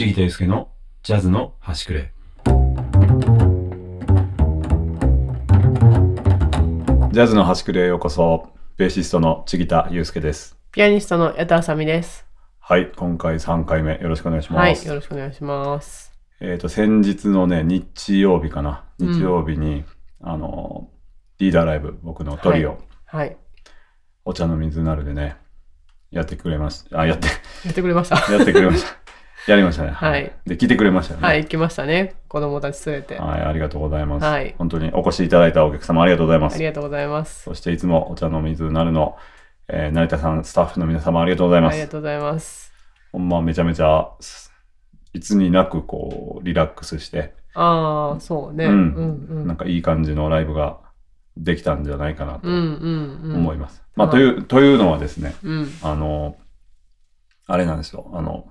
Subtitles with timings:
[0.00, 0.70] ちぎたゆうすけの
[1.02, 2.10] ジャズの端くれ。
[7.12, 8.48] ジャズの端くれへようこそ。
[8.78, 10.56] ベーシストのちぎたゆうすけです。
[10.72, 12.24] ピアニストの矢田あさみです。
[12.60, 14.78] はい、今回3回目よろしくお願いします。
[14.78, 16.14] はい、よろしくお願いします。
[16.40, 18.86] えっ、と、先日のね、日曜日かな。
[18.98, 19.84] 日曜日に、
[20.22, 20.88] あの、
[21.38, 23.36] リーダーライブ、僕のトリオ、はい。
[24.24, 25.36] お茶の水なるでね、
[26.10, 27.00] やってくれました。
[27.00, 27.26] あ、やって、
[27.66, 28.32] やってくれました。
[28.32, 28.99] やってくれました。
[29.46, 29.90] やりましたね。
[29.90, 30.32] はい。
[30.46, 31.26] で、来てくれましたよね。
[31.26, 32.14] はい、行きましたね。
[32.28, 33.18] 子供たち連れて。
[33.18, 34.24] あはい、ありがとうございます。
[34.24, 36.64] はい本当にお越しいただいたお客様ありがとうございますり。
[36.64, 37.42] がとうございます。
[37.44, 39.16] そしていつもお茶の水なるの、
[39.68, 41.74] えー成田さん、スタッフの皆様ありがとうございます。
[41.74, 42.72] ありがとうございます。
[43.12, 44.08] ほんまめちゃめちゃ、
[45.12, 48.66] いつになくこう、リラックスして、ああ、そうね。
[48.66, 50.78] ううんん、うん、なんかいい感じのライブが
[51.36, 53.36] できたんじゃないかなとうん、うん、うん。
[53.36, 53.82] 思います。
[53.96, 55.68] まあ、はいという、というのはですね、うん。
[55.82, 56.36] あの、
[57.46, 58.08] あれなんですよ。
[58.14, 58.46] あの、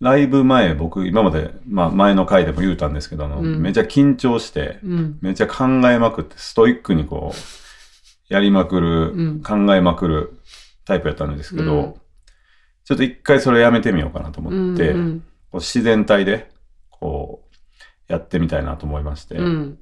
[0.00, 5.18] ライブ前、僕、今まで、まあ、前の回でも言うたんですけど、あの、うんめちゃ緊張して、うん。
[5.20, 10.40] めちゃ考えまくって、ストイックにこう、やりまくる、うん考えまくる
[10.84, 11.94] タイプやったんですけど、うん
[12.82, 15.20] ちょっと一回それやめてみようかなと思って、うん、
[15.52, 16.50] こう自然体で、
[16.90, 17.44] こ
[18.08, 19.78] う、やってみたいなと思いまして、っうん。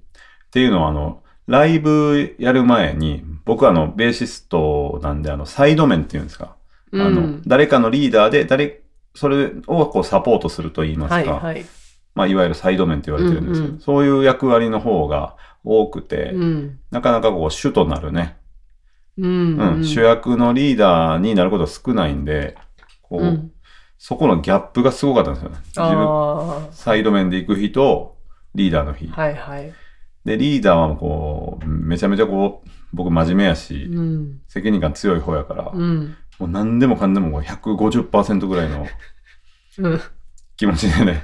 [0.50, 6.56] ていうのは、あの、ライブやる前に、僕はあの、ベーシストなんで、あの、サイド面っていうんですか、
[6.92, 7.00] うん。
[7.00, 8.82] あの、誰かのリーダーで、誰、
[9.18, 11.66] それをこうサポートすると言いますか、はい、はい。
[12.14, 16.78] まあ、いわゆるサイド面って言われてるんですけど、うんうんそういう役割の方が多くて、うん。
[16.92, 18.36] なかなかこう主となるね、
[19.16, 19.58] うん。
[19.58, 22.56] うん主役のリーダーになることは少ないんで、
[23.02, 23.52] こう、うん。
[23.98, 25.56] そこのギャップがすごかったんですよね。
[25.66, 28.16] 自分、あサイド面で行く日と、
[28.54, 29.10] リーダーの日。
[29.12, 29.72] あ、はい、はい。
[30.24, 34.40] で、リーダーはこう、めちゃめちゃこう、僕真面目やし、うん。
[34.46, 36.16] 責任感強い方やから、うん。
[36.38, 38.86] もう何でもかんでもこう150%ぐらいの
[39.78, 40.00] うん。
[40.56, 41.22] 気持ちでね、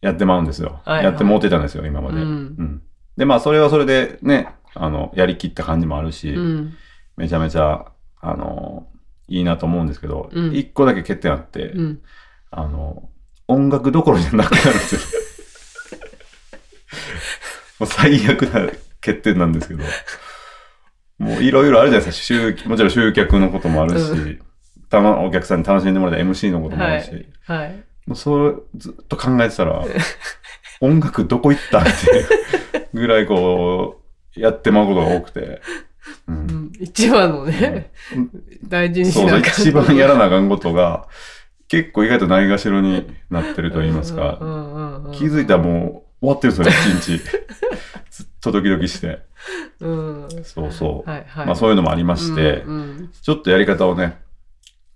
[0.00, 0.80] やってまうんですよ。
[0.84, 2.20] はいはいやってもうてたんですよ、今まで。
[2.20, 2.82] うん
[3.16, 6.74] で、まあ、それはそれでね、あの、やりきった感じもあるし、うん。
[7.16, 7.86] めちゃめちゃ、
[8.20, 8.88] あの、
[9.28, 12.02] いいなと思うんですけど、うん一個だけ欠点あって、うん。
[12.50, 13.08] あの、
[13.46, 15.00] 音楽どころじゃなくなるんですよ。
[17.80, 18.68] もう最悪な
[19.00, 19.84] 欠点なんですけど、
[21.18, 22.24] もういろいろあるじゃないですか。
[22.24, 24.40] 集もちろん集客のこともあるし、う
[24.90, 27.10] たま、お客さんに楽しんでもらった MC のこともあるし、
[27.44, 27.58] はい。
[27.58, 27.84] はい。
[28.06, 29.84] もうそれずっと考えてたら、
[30.80, 32.26] 音楽どこ行ったっていう
[32.92, 34.00] ぐらいこ
[34.36, 35.62] う、やってまうことが多くて、
[36.28, 36.72] ううんん。
[36.78, 37.92] 一番のね、
[38.68, 41.08] 大事にしそうそう、なあかん一番やらなあかんことが、
[41.68, 44.38] 結構意外とないがしろになってると言いますか、
[45.12, 47.18] 気づいたらもう終わってるんですよね、一日。
[48.10, 49.20] ずっとドキドキして。
[49.80, 50.28] うん。
[50.44, 51.10] そうそう。
[51.10, 51.46] はいはい。
[51.46, 54.18] まあそういうのもありまして、うんちょっとやり方をね、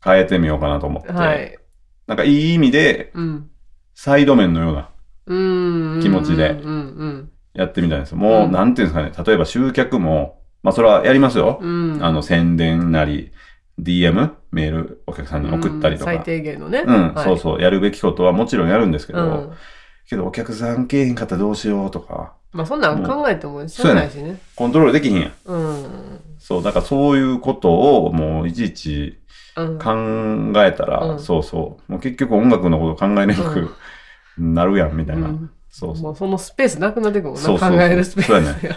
[0.02, 1.58] 変えてみようかなと思って、うんはい。
[2.06, 3.50] なんかいい意味で、うん。
[3.94, 4.90] サイド面のような
[5.26, 6.00] うん。
[6.02, 8.18] 気持ちでうんうんやってみたいんですよ。
[8.18, 11.58] もう、うんなんていうんですかね、例えば集客も、まあそれはやりますよ。
[11.60, 11.94] うん。
[11.94, 12.04] うん。
[12.04, 13.32] あの、宣伝なり、
[13.80, 16.10] DM、メール、お客さんに送ったりとか。
[16.10, 16.84] うん最低限のね。
[16.86, 17.60] うん、はいそうそう。
[17.60, 19.52] やるべきことはもちろんやるんですけど、うん。
[20.08, 24.40] けどお客さん来えへんかったらどうしようとか、まあそんなん考えてもしょうがないしね。
[24.56, 25.32] コントロールできひんやん。
[25.44, 26.20] うん。
[26.38, 29.18] そう、だからそういうことをもういちいち
[29.56, 29.78] うん。
[29.78, 31.92] 考えたら、うんそうそう。
[31.92, 33.74] もう結局音楽のこと考えなく
[34.38, 35.28] なるやん、みたいな。
[35.28, 36.02] うんそうそう。
[36.04, 37.40] もうそのスペースなくなってくるもんな。
[37.40, 38.76] そうそうそう考えるスペースそう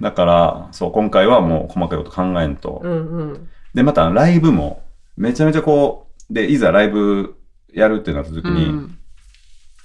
[0.00, 2.80] だから、そう、今回はもう細かいこと考えんと。
[2.82, 3.48] うんうん。
[3.74, 4.82] で、またライブも、
[5.16, 7.36] めちゃめちゃこう、で、いざライブ
[7.72, 8.98] やるってなった時に、うん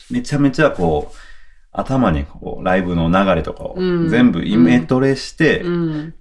[0.10, 1.16] めちゃめちゃこう、
[1.78, 6.14] 頭にこう、ライブの流れとかをうん全部イメトレして、うん。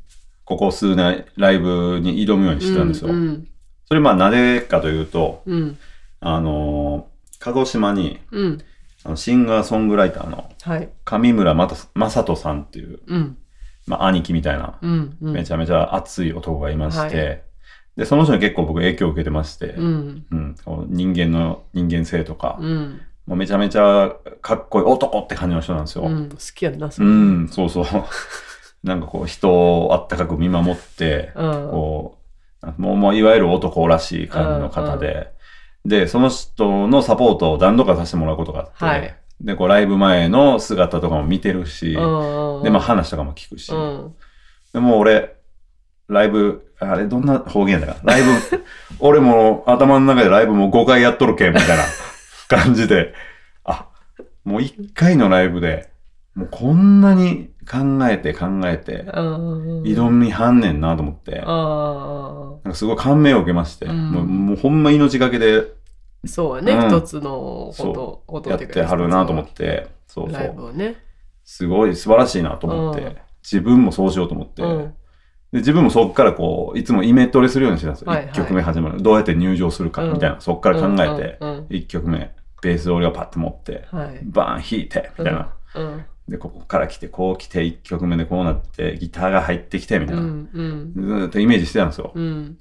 [0.44, 3.10] ここ数年ライブに挑むようにしてたんですよ。
[3.10, 3.48] うん。
[3.86, 5.78] それまあなぜかというと、うん。
[6.20, 8.58] あのー鹿児島にうん。
[9.04, 10.88] あのシンガーソングライターのはい。
[11.04, 13.38] 上村また正人さんっていう、うん。
[13.86, 14.78] まあ兄貴みたいな、
[15.20, 17.36] めちゃめちゃ熱い男がいまして、は
[17.96, 20.24] で、その人に結構僕影響を受けてまして、うん。
[20.88, 23.00] 人間の人間性とか、うん。
[23.26, 26.04] もうめちゃめちゃかっこいい男って感じの人なんですよ。
[26.04, 26.28] うん。
[26.30, 27.06] 好きやんな、それ。
[27.06, 27.84] うん、そうそう。
[28.84, 31.52] なんかこう人をあったかく見守って、うん。
[31.70, 32.18] こ
[32.62, 35.32] う、もう、もういわゆる男らしい感じの方で、
[35.84, 42.62] で、その人のサポートを何度かさせてもらうことがあって、はいで、こうライブ前の姿とかも見てるし、うん。
[42.62, 44.14] で、まあ話とかも聞くし、うん。
[44.72, 45.36] でもう俺、
[46.08, 48.30] ライブ、あれどんな方言だかライブ、
[49.00, 51.84] 俺も頭の中でライブも5回やっとるけん、みたいな
[52.48, 53.14] 感じで、
[53.64, 53.88] あ、
[54.44, 55.90] もう1回のライブで、
[56.34, 59.82] もうこんなに考えて考えて、うん。
[59.82, 64.10] 挑みはんねんなと思って、あなんかすごい感銘を受けまして、うん。
[64.10, 65.64] もうもうほんま命がけで。
[66.26, 66.88] そうやね、うん。
[66.88, 70.52] 一つのこと、ことやってはるなと思って、そうそライう。
[70.52, 70.96] ブをね。
[71.44, 73.16] すごい素晴らしいなと思って、うん。
[73.42, 74.94] 自分もそうしようと思って、うん。
[75.52, 78.10] で自分もそこからこう、いつもイメトレするようにしてたんですよ。
[78.10, 78.32] はいはい。
[78.32, 79.02] 1曲目始まる。
[79.02, 84.20] どうやって入場するかみたいな、そこから考えて、うんうん1曲目、ベース俺がパッと持って、うんはい。
[84.24, 85.54] バーン弾いて、みたいな。
[85.74, 86.04] うん。
[86.28, 90.22] で、ここから来て、こう来て、1曲目でこうなって、ギターが入ってきて、みたいな。
[90.22, 90.50] うん。
[90.52, 90.92] うん。
[90.94, 92.12] ずーっとイメージしてたんですよ。
[92.14, 92.58] うん。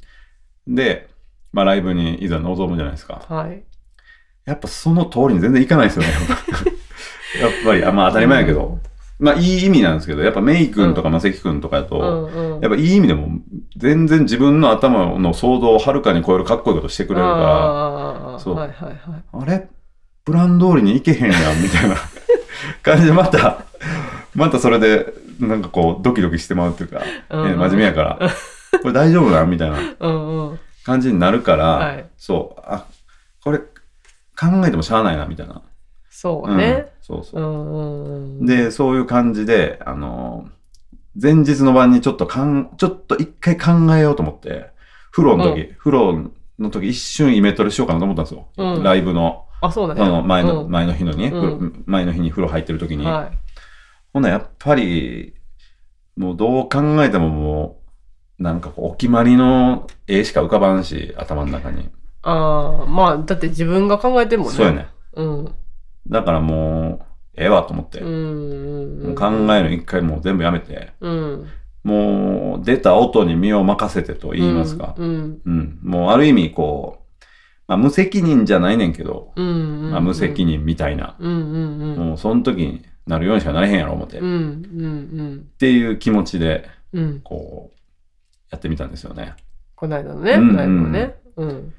[0.68, 1.10] で、
[1.52, 3.26] まあライブにいざ臨むじゃないですか。
[3.28, 3.64] はい。
[4.46, 6.10] やっぱその通りに全然いかないですよね。
[7.42, 8.80] やっぱり、あまあ当たり前やけど。
[9.18, 12.62] まあいい意味なんですけど、やっぱメイ君とかマセキ君とかだと、うんうん。
[12.62, 13.40] やっぱいい意味でも
[13.78, 18.98] 全然自分の頭の想像をはるかに超えるかっこいいことしてくれるかああ、そうはいはいはい。
[19.34, 19.70] ら、あれ？
[20.26, 21.96] プラン通りに行けへんやん、みたいな
[22.82, 23.66] 感じでまた、
[24.34, 28.20] またそれでなんかこうドキドキしてまうっていうか、うんうんね真面目やから、
[28.82, 30.60] これ大丈夫なんみたいなうんうん。
[30.84, 32.86] 感じになるから、はいそう、あ、
[33.44, 33.66] これ考
[34.66, 35.62] えてもしゃあないな、みたいな。
[36.10, 36.66] そうね。
[36.66, 37.46] うんそうそうう。
[37.46, 38.46] んうんうん。
[38.46, 40.48] で、そういう感じで、あの、
[41.22, 44.72] 前日の晩にちょっとかん、ちょっと一回考えようと思って、
[45.12, 48.48] 風呂の時、風呂の時一瞬イメトレしようかなと思ったんですよ。
[48.58, 50.02] うんライブの、あ、そうだね。
[50.04, 53.06] あの、前の、うん前の日のにね、うん前の日に風呂入ってる時に。
[53.06, 53.32] は
[54.14, 55.34] ほんならやっぱり、
[56.16, 57.82] もうどう考えてもも
[58.40, 61.84] う、なんかこう、お決まりの絵しか浮かばんし、頭の中に。
[61.84, 61.90] い。
[62.24, 64.56] ああ、まあ、だって自分が考えてんもんね。
[64.56, 64.88] そうやね。
[65.16, 65.56] うん。
[66.08, 67.06] だからもう、
[67.38, 68.00] ええわと思って。
[68.00, 71.48] うんうんうう考えるの一回もう全部やめて、うん。
[71.84, 74.96] もう出た音に身を任せてと言いますか。
[74.98, 75.42] うん。
[75.46, 75.80] うん。
[75.84, 77.05] もうある意味こう、
[77.68, 79.46] まあ無責任じゃないねんけど、うん。
[79.46, 79.92] うん。
[79.92, 81.98] まあ無責任みたいな、うんうんうん。
[82.10, 87.04] もうその時になるようにしかなれへんやろ思って、っうんうんていう気持ちで、うん。
[87.04, 87.22] うん。
[87.22, 87.80] こう、
[88.52, 89.36] やってみたんですよね。
[89.76, 91.16] この間のね、うんうんライブをね。
[91.38, 91.74] うん。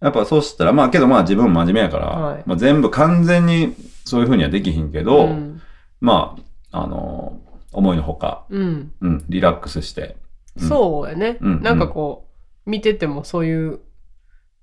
[0.00, 3.74] やっぱそうしたら、まあけどまあ自分も真面目やから、はいまあ全部完全に
[4.04, 5.60] そういう風にはできひんけど、うん。
[6.00, 6.36] ま
[6.72, 7.38] あ、あの
[7.72, 8.92] 思いのほか、うん。
[9.00, 10.16] うん、リラックスして、
[10.56, 11.38] うんそうやね。
[11.40, 12.28] うんなんかこ
[12.66, 13.80] う、見ててもそういう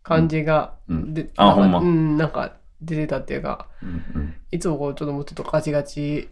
[0.09, 6.27] 感じが、うんであほんまなんかうん、なんか出てたっていうか、うんうんいつもこう、ちょっともうちょっとガチガチ、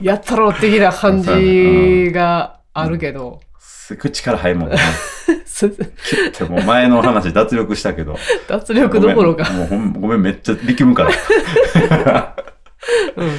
[0.00, 4.78] やったろう的な感じがあるけど、すぐ力入るもんね。
[5.44, 8.16] すでも前の話脱力したけど。
[8.48, 9.44] 脱力どころか。
[9.44, 11.10] ごめんもうほんごめん、めっちゃ力むから。
[13.16, 13.30] うん。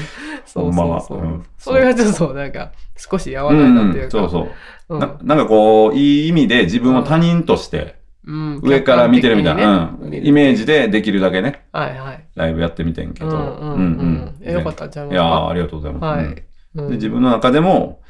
[0.46, 1.18] そうそうそう。
[1.20, 4.12] うんそれがちょっとなんか、少し和らいだっていうか。
[4.12, 4.96] そうそう。
[4.96, 12.24] うんななんかこう、いい意味で自分を他人として、うん上から見てるみたいな、ねうん、イメージでできるだけね、はいはい。
[12.36, 13.30] ライブやってみてんけど。
[13.30, 14.38] うんうんうん。
[14.42, 16.20] えよかったんちゃいますかいやーありがとうございます。
[16.20, 16.44] うんはい。
[16.76, 18.02] うんで自分の中でも、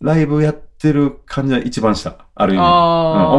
[0.00, 2.26] ライブやってる感じが一番した。
[2.34, 2.62] ある意味。
[2.62, 2.70] うん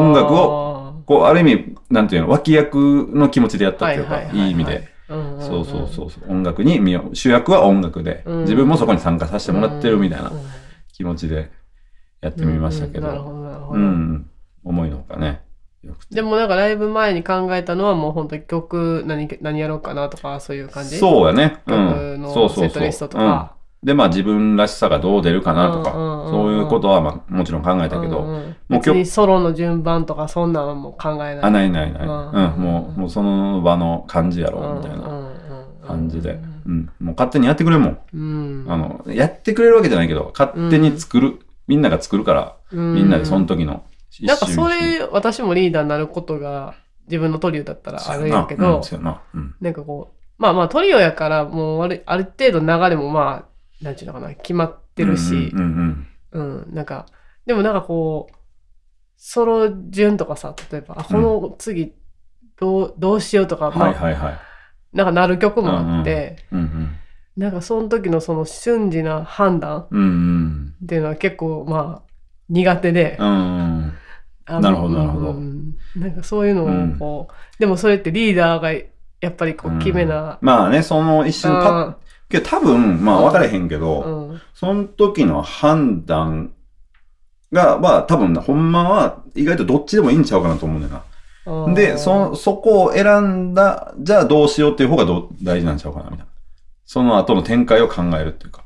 [0.10, 4.90] 音楽を、こう、ある意味、なんていうの、脇役の気持ちでやったっていうか、はいはいはいはいいい意味で。
[5.10, 6.30] うんうんんそうそうそうそう。
[6.30, 10.42] 音楽に身を、主役は音楽で、うん自分もそこに参加させてもらってるみたいなうん
[10.94, 11.50] 気持ちで
[12.22, 13.08] やってみましたけど。
[13.08, 13.80] うんなるほどなるほど。
[13.80, 14.30] うん。
[14.64, 15.47] 思いのほかね。
[16.12, 20.98] でもなんかライブ前に考えたのはもう本当に曲何何やろうかなとかそういう感じ？
[20.98, 21.62] そうやね。
[21.68, 21.78] う曲
[22.18, 22.22] ん。
[22.22, 22.70] のそうそうそう。
[22.70, 23.52] セットリストとか。
[23.52, 31.40] うんで、まあ自分らしさがどう出るかなとか、うんうんうんうんそういうことはまあもちろん考えたけど、うんうんもう別にソロの順番とかそんなんはもう考えない。
[31.44, 32.02] あ、ないないない。
[32.02, 35.32] ううんん、もう、もうその場の感じやろう、みたいなな
[35.86, 36.40] 感じで。
[36.66, 36.90] うん。
[37.00, 38.00] もう勝手にやってくれるもん。
[38.14, 38.66] うん。
[38.68, 41.40] あの、やってくれるわけじゃないけど、勝手に作る。
[41.68, 43.84] みんなが作るから、うんみんなでその時の
[44.22, 46.76] なんかそれ私もリーダーになることが
[47.08, 49.22] 自分のトリオだったらあるんやけどな。
[49.34, 49.56] うん。
[49.62, 53.46] なんかこうまあまあトリオやからもうあるある程度流れもま
[53.82, 57.08] あなんていうのかな決まってるしうんうんうん、なんか、
[57.46, 58.36] でもなんかこう、
[59.16, 61.94] ソロ順とかさ、例えば、あ、この次、
[62.60, 63.78] どう、どうしようとか、うん。
[63.78, 64.40] まあ、はいはいはい。
[64.94, 66.96] なんかなる曲もあって、うんうん。
[67.36, 70.76] なんかその時のその瞬時な判断うんうん。
[70.84, 72.12] っていうのは結構、まあ、
[72.50, 73.32] 苦手で、うんう
[73.88, 73.94] ん。
[74.48, 81.96] あなるほどなるほどうんなんかそういうのをこう、でもそれってリーダーがやっぱりこう決めな、まあね、その一瞬パッ、
[82.30, 86.54] けど多分、まあ分からへんけうど、その時の判断
[87.52, 91.04] が、まあ多分、ほんまは意外とどっちでもいいんちゃうかなと思うんだよ
[91.66, 91.74] な。
[91.74, 96.26] で、そ、そこを選んだ、じゃあどうしようっていう方がどう大事なんちゃうかな、みたいな。
[96.86, 98.64] その後の展開を考えるっていうか。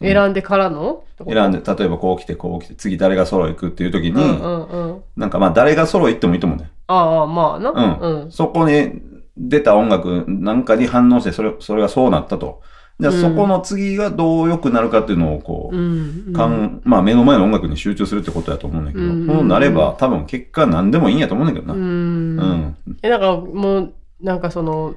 [0.00, 5.02] 選んでからの選んで、例えばこう来て、こう来て、次誰がソロ行くっていう時に、うんうんうん。
[5.16, 6.70] なんかまあ誰がソロ行ってもいいと思うね。
[6.86, 7.70] ああ、まあな。
[7.70, 8.32] うんうん。
[8.32, 9.00] そこに
[9.36, 12.62] 出た音楽なんかに反応して、それ、それがそうなったと。
[13.00, 16.32] じゃあうんそこの次がどう良くなるかっていうのをこう、うん。
[16.32, 21.74] かんまあ目の前の音楽に集中するってことだと思うんだけど、うんそうなれば多分結果何でもいいんやと思うんだけどな。
[21.74, 21.76] う。
[21.78, 22.76] うんん。
[23.02, 24.94] え、なんかもう、なんかその、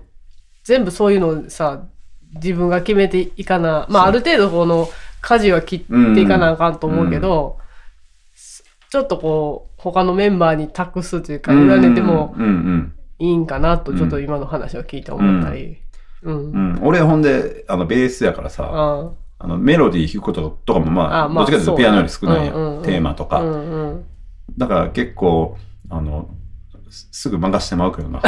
[0.63, 1.83] 全部そういうのをさ、
[2.35, 4.89] 自分が決めていかな、まあある程度この
[5.25, 5.79] 舵は切っ
[6.13, 7.57] ていかなあかんと思うけど、
[8.91, 12.35] ちょっとこう、他のメンバーに託すというか、委ねても
[13.17, 15.77] いいんかなと、ちょっと今の話を聞いて思ったり。
[16.21, 16.51] うん。
[16.51, 19.47] うん、俺ほんであのベースやからさああ。
[19.47, 23.43] のメロディー弾くこととかもまあどっちかというとピアノより少ないやテーマとか。
[24.57, 25.57] だから結構
[25.89, 26.29] あの
[26.95, 28.21] すすぐ任してまうけどな。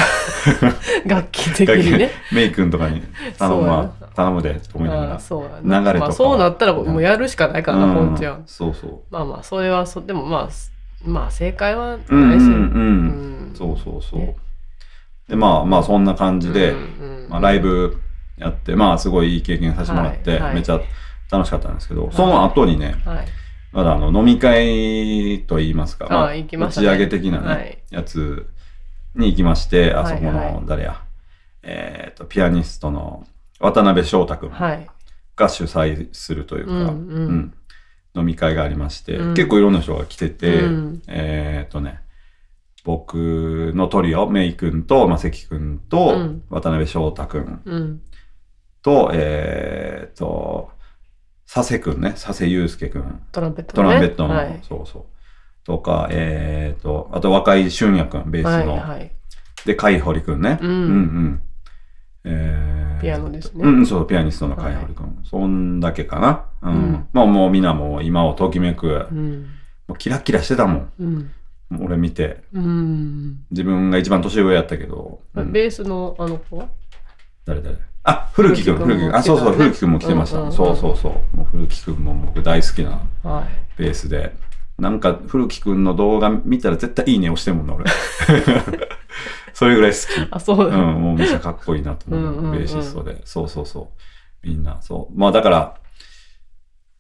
[1.08, 2.12] 楽器的にね。
[2.34, 3.02] メイ君とかに
[3.38, 5.12] 頼むそうわ頼むでと思いながら。
[5.14, 6.00] ああそう流れとか。
[6.00, 7.94] まあ、そうなったらもうやるしかないからな、うん。
[7.94, 8.44] 本ちゃん。
[8.46, 9.00] そうそう。
[9.10, 10.74] まあまあ、それはそ、でもまあ、す
[11.06, 12.10] まあ正解はないし。
[12.10, 12.20] うんうん。
[12.20, 12.56] うん、う
[13.52, 13.52] ん。
[13.56, 14.36] そうそうそう、ね。
[15.30, 16.76] でまあまあそんな感じで、
[17.30, 18.02] まあ、ライブ
[18.38, 20.82] やってまあすごいいい経験させてもらって、めっちゃ
[21.32, 23.26] 楽しかったんですけど、その後にねはい。
[23.72, 26.66] まだあの飲み会といいますか、ましたね。
[26.66, 27.78] 打ち上げ的なね、はい。
[27.92, 28.50] やつ
[29.16, 31.02] に行きまして、あそこの誰や、
[31.64, 33.28] えっ、と、ピアニストの
[33.60, 34.88] 渡辺翔太君はい。
[35.36, 37.54] が主催するというか、うん
[38.16, 42.02] 飲み会がありまして、うん結構いろんな人が来てて、うんえっ、とね、
[42.84, 48.02] 僕のトリオ、メイ君と、まさき君と、うん渡辺翔太君うん。
[48.82, 50.72] と、えっ、と、
[51.52, 53.22] 佐世君ね、佐世祐介君。
[53.32, 53.90] トランペットね。
[53.90, 54.60] ランペットの、はい。
[54.68, 55.06] そうそう。
[55.68, 58.72] とか、えっ、と、あと若井俊也君、ベースの。
[58.72, 59.12] はいはい。
[59.66, 60.58] で、海堀君ね。
[60.62, 61.42] うんうん
[62.24, 65.20] えーピアノですねうん、そう、ピアニストの海堀君。
[65.24, 66.46] そんだけかな。
[66.62, 66.74] うん。
[66.74, 69.42] うんまあもうみんなもう今をときめく、うん。
[69.88, 70.92] もうキラッキラしてたもん。
[71.00, 71.32] うん。
[71.82, 72.44] 俺見て。
[72.54, 73.44] うん。
[73.52, 75.20] 自分が一番年上やったけど。
[75.36, 76.70] うんベースのあの子は？
[77.46, 77.78] 誰誰？
[78.04, 79.14] あ、古木君、古木君。
[79.14, 80.38] あ、そうそう、古木君も来てました。
[80.38, 81.38] うんうんうんそうそうそう。
[81.38, 83.46] もう古木君も僕大好きなは
[83.78, 83.82] い。
[83.82, 84.34] ベースで。
[84.78, 87.86] なんか、古木君の動画見たら絶対いいね押してんもんな、俺。
[89.54, 90.28] それぐらい好き。
[90.30, 90.78] あ、そううだ。
[90.78, 92.20] ん、もうめっちゃかっこいいなと思う。
[92.20, 93.22] うんうんうんベーシストで。
[93.26, 93.92] そうそうそ
[94.44, 94.48] う。
[94.48, 95.20] みんな、そう。
[95.20, 95.76] まあだから、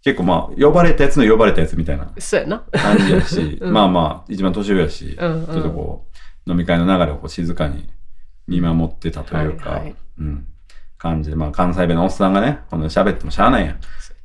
[0.04, 2.64] 結構まあ、呼ばれたやつの呼ばれたやつみたいなそうやな。
[2.72, 6.08] 感じやし、 うんまあまあ、一番年上やし、うんうんちょっとこ
[6.48, 7.90] う、飲み会の流れをこう静かに
[8.48, 10.48] 見守ってたというか、はいはいうん、
[10.98, 13.80] 感じで、まあ関西弁のおっさんがね、この喋ってもしゃあないやん。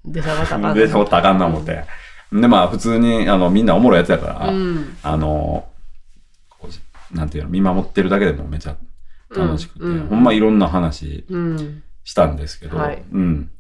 [0.05, 1.85] 出しゃばったか 出たことあかんな思って。
[2.33, 4.97] で、まあ普通に、あの、みんなおもろいやつやから、うん。
[5.03, 5.67] あの、
[7.13, 8.77] なんていうの、見守ってるだけでもめちゃ
[9.37, 11.83] 楽しくて、うんうんほんまいろんな話うん。
[12.05, 13.51] したんですけど、はいうん。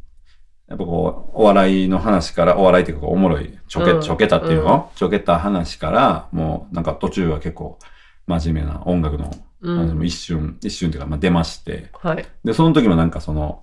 [0.69, 7.79] やっぱこう、お笑いの話から、お笑いっていうかおもろい、ちょけ、うんちょけたっていうの、ちょけた話から、もうなんか途中は結構
[8.27, 12.27] 真面目な音楽の、うん一瞬、一瞬っていうか、まあ、出まして、はい。
[12.45, 13.63] で、その時もなんかその、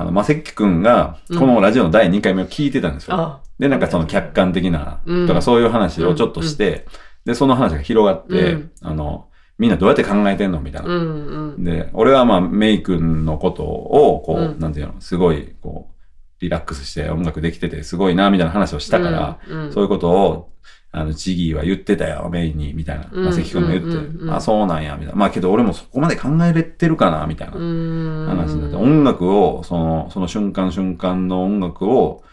[0.00, 1.38] あの、ませきくんが、うん。
[1.38, 3.16] このラジオの第2回目を聞いてたんですよ。
[3.16, 3.42] あ。
[3.58, 5.26] で、なんかその客観的な、うん。
[5.26, 6.86] とかそういう話をちょっとして、
[7.26, 8.70] で、その話が広がって、うん。
[8.80, 9.28] あの、
[9.58, 10.60] みんなどうやって考えてんの？
[10.62, 10.88] みたいな。
[10.88, 11.26] うん
[11.56, 11.64] うん。
[11.64, 14.58] で、俺はまあ、メイ君のことを、こう、うん。
[14.58, 15.94] なんていうの、すごい、こう、
[16.40, 19.62] リラックスして音楽できてて、すごいな、みたいな話をしたから、うん。
[19.64, 19.72] うん。
[19.74, 20.52] そういうことを、
[20.92, 23.08] あの、チギーは言ってたよ、メイに、みたいな。
[23.12, 25.14] うんまさき君が言って、うんうんうんあ、そうなんや、みたいな。
[25.14, 28.26] まあ、けど俺もそこまで考えれてるかな、みたいなうん。
[28.26, 32.24] 話になって、音楽を、その、その瞬間瞬間の音楽を、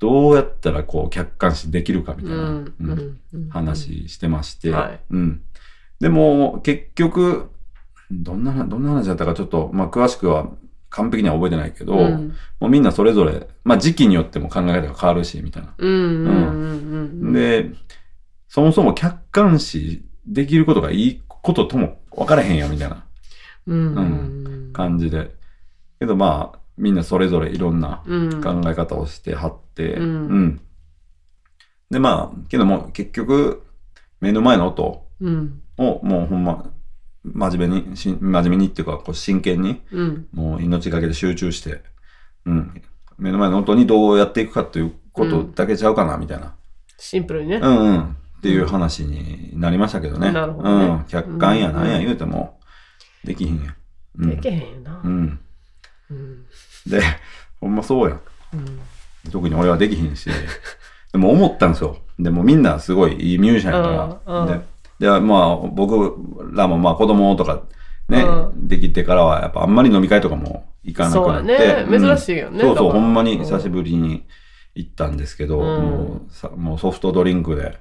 [0.00, 2.42] どうやったらこう、客観視できるか、みたいな。
[2.42, 3.18] うん。
[3.50, 5.42] 話してまして、はいうん。
[6.00, 7.50] でも、結局、
[8.10, 10.48] どんな、どんな話だったかちょっと、まあ、詳しくは
[10.94, 15.74] 完璧には覚えてないけど、うんもうみんなそれぞれ、まあ、時期によっても考え方が変わるし、みたいな。
[15.76, 17.32] うんうんうんうん。
[17.32, 17.70] で、
[18.48, 23.04] そもそも客観視できることがいいこととも分からへんよ、みたいな
[23.66, 24.00] うんう
[24.68, 24.70] ん。
[24.72, 25.34] 感じで。
[25.98, 28.40] けどまあ、みんなそれぞれいろんなうん。
[28.40, 30.60] 考え方をしてはって、うん
[31.90, 33.66] で、まあ、けども結局、
[34.20, 35.60] 目の前の音うん。
[35.76, 36.70] をもうほんま、
[37.24, 40.26] 真面目に、し真面目にっていうか、こう真剣に、うん。
[40.32, 41.82] もう命がけで集中して、
[42.44, 42.82] うん、
[43.18, 46.54] 目の前の音にどうやっていくかということだけちゃうかな、みたいな。
[46.98, 47.56] シンプルにね。
[47.56, 48.16] うんうん。
[48.38, 50.30] っていう話になりましたけどね。
[50.30, 51.04] なるほどねうん。
[51.04, 52.60] 客観やうんなんや言うても、
[53.24, 53.76] できひんやん。
[54.18, 55.08] うんできへんよなう。
[55.08, 55.40] ん。
[56.10, 56.44] うん。
[56.86, 57.00] で、
[57.58, 58.20] ほんまそうやん。
[58.52, 58.80] うん。
[59.30, 60.28] 特に俺はできひんし。
[61.12, 61.96] でも思ったんですよ。
[62.18, 64.34] でもみんなすごいいいミュージシャンやから。
[64.34, 66.16] うんうんで、でまあ僕
[66.54, 67.64] らもまあ子供とか
[68.08, 71.56] ね、うできてからはやっぱあんまり飲み会とかも行かなくなって。
[71.56, 74.26] そうやねうん珍しいよねそうそう、だからほんまに久しぶりに
[74.74, 77.78] 行ったんですけど、うんもうさもうソフトドリンクで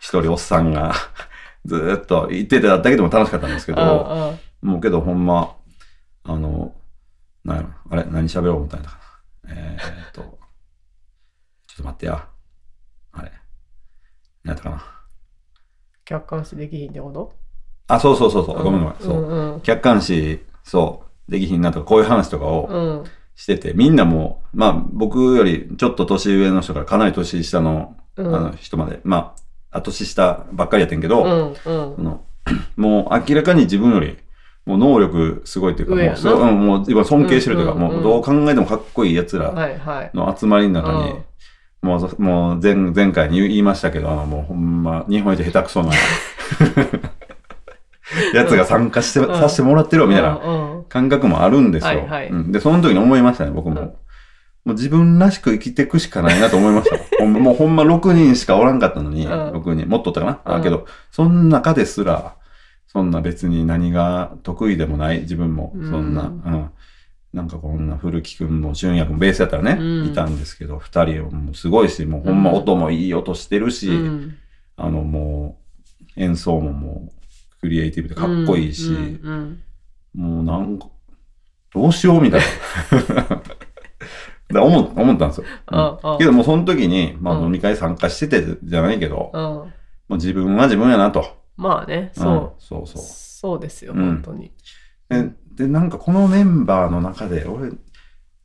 [0.00, 0.92] 一人おっさんが
[1.64, 5.54] ずーっと行っててだけでも楽しかったんですけど、もうけどほんま、
[6.24, 6.74] あの、
[7.44, 8.98] なんやろ、あれ、何喋ろう思ったんだか
[9.44, 9.54] な。
[9.54, 12.28] えー、っと、ちょっと待ってや。
[13.12, 13.32] あれ。
[14.42, 14.93] 何やったかな。
[16.04, 17.32] 客観視できひんってこと？
[17.88, 18.96] あ、そうそうそうそう、ごめんごめん。
[19.00, 19.16] そう。
[19.18, 19.60] うんうん。
[19.60, 23.04] 客観視、そう、できひんなとか、こういう話とかをうん。
[23.36, 29.34] してて、みんなもう、まあ、僕よりちょっと年上の人からかなり年下の,、うんあの人まで、ま
[29.72, 31.48] あ、あ年下ばっかりやってんけど、うん。
[31.48, 31.70] うんそ。
[32.02, 32.20] の
[32.76, 34.18] もう明らかに自分より、
[34.66, 40.10] もう能力すごいっていうか、もうすごい、うん、もう今尊敬してるというか、うんうんうんもうどう考えてもかっこいい奴らはいはい。
[40.14, 41.24] の集まりの中に、うん
[41.84, 45.90] もう、もう前、前回に言いましたけど、あの、もうほんま、日本一下手くそな、
[48.32, 50.40] やつが参加して、うんさせてもらってるよ、みたいな
[50.88, 51.88] 感覚もあるんですよ。
[51.88, 53.80] はいはいうんで、その時に思いましたね、僕も。
[53.80, 53.92] うん
[54.64, 56.96] もう自分らしく生きていくしかないなと思いました。
[57.20, 62.36] ほんまもうほんま6人しかおらんかったのに、うん6人、もっとおったかな、うんあけど、その中ですら、
[62.86, 66.70] そんな別に何が得意でもない自分も、うんそんな、うん。
[67.34, 74.36] なんかこんな古木くんも俊也くんもベースやったらね、うんいたんですけど、二人もすごいし、もうほんま音もいい音してるし、うん
[74.76, 75.58] あのも
[76.16, 79.62] う演奏ももうクリエイティブでかっこいいし、うんうん
[80.14, 80.86] もうなんか、
[81.72, 83.42] どうしようみたいな。
[84.60, 85.44] だ思っ思ったんですよ。
[85.66, 89.70] ああけどもうその時に、まあうん飲み会参加しててじゃないけど、うんも
[90.10, 91.26] う自分は自分やなと。
[91.56, 92.52] まあね、うんそう。
[92.62, 93.02] そうそう。
[93.02, 94.52] そうですよ、うん本当に。
[95.56, 97.72] でで、なんかこのメンバーの中で、俺、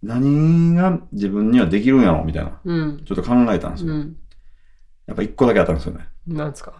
[0.01, 2.59] 何が自分にはできるんやろみたいな。
[2.63, 3.03] うん。
[3.05, 3.93] ちょっと考えたんですよ。
[3.93, 4.15] うん。
[5.07, 6.07] やっぱ一個だけあったんですよね。
[6.27, 6.73] なんですか？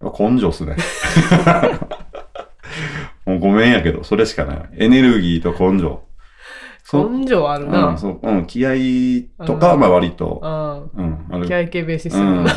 [0.00, 0.76] 根性っすね。
[3.26, 4.68] もうごめんやけど、それしかない。
[4.74, 6.02] エネルギーと根性。
[6.84, 7.98] そ根性あるうん、な。
[7.98, 8.70] そう、うん、気合
[9.44, 11.02] とかはまあ割と、あう
[11.38, 11.44] ん。
[11.46, 12.44] 気合系ベーシストうん。
[12.44, 12.50] だ。
[12.52, 12.56] か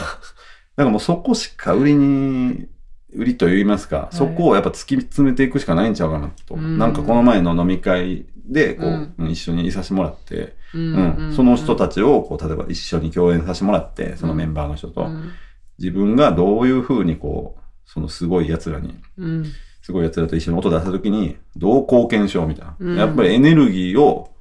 [0.77, 2.67] らもうそこしか売りに、
[3.13, 6.55] 売りと言いますか、いそこをやっぱ突き詰めていくしかないんちゃうかなと。
[6.55, 15.31] うんなんかこの前の飲み会で、こう、うんうん一緒にいさせてもらって、ううん、その人たちを、こう、例えば一緒に共演させてもらって、そのメンバーの人と、うん
[15.79, 19.45] 自分がどういうふうにこう、そのすごい奴らに、うん。
[19.81, 22.75] すごい奴らと一緒に音出したときに、どう貢献しようみたいな。
[22.79, 24.35] うんやっぱりエネルギーを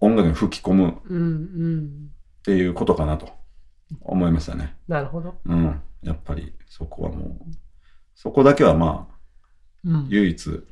[0.00, 2.12] 音楽に吹き込む。
[2.40, 3.28] っていうことかなと
[4.00, 4.76] 思いましたね。
[4.86, 5.34] なるほど。
[5.44, 5.80] うん。
[6.02, 7.52] やっぱりそこはもう、
[8.22, 9.14] そこだけはまあ、
[9.82, 10.06] うん。
[10.10, 10.62] 唯一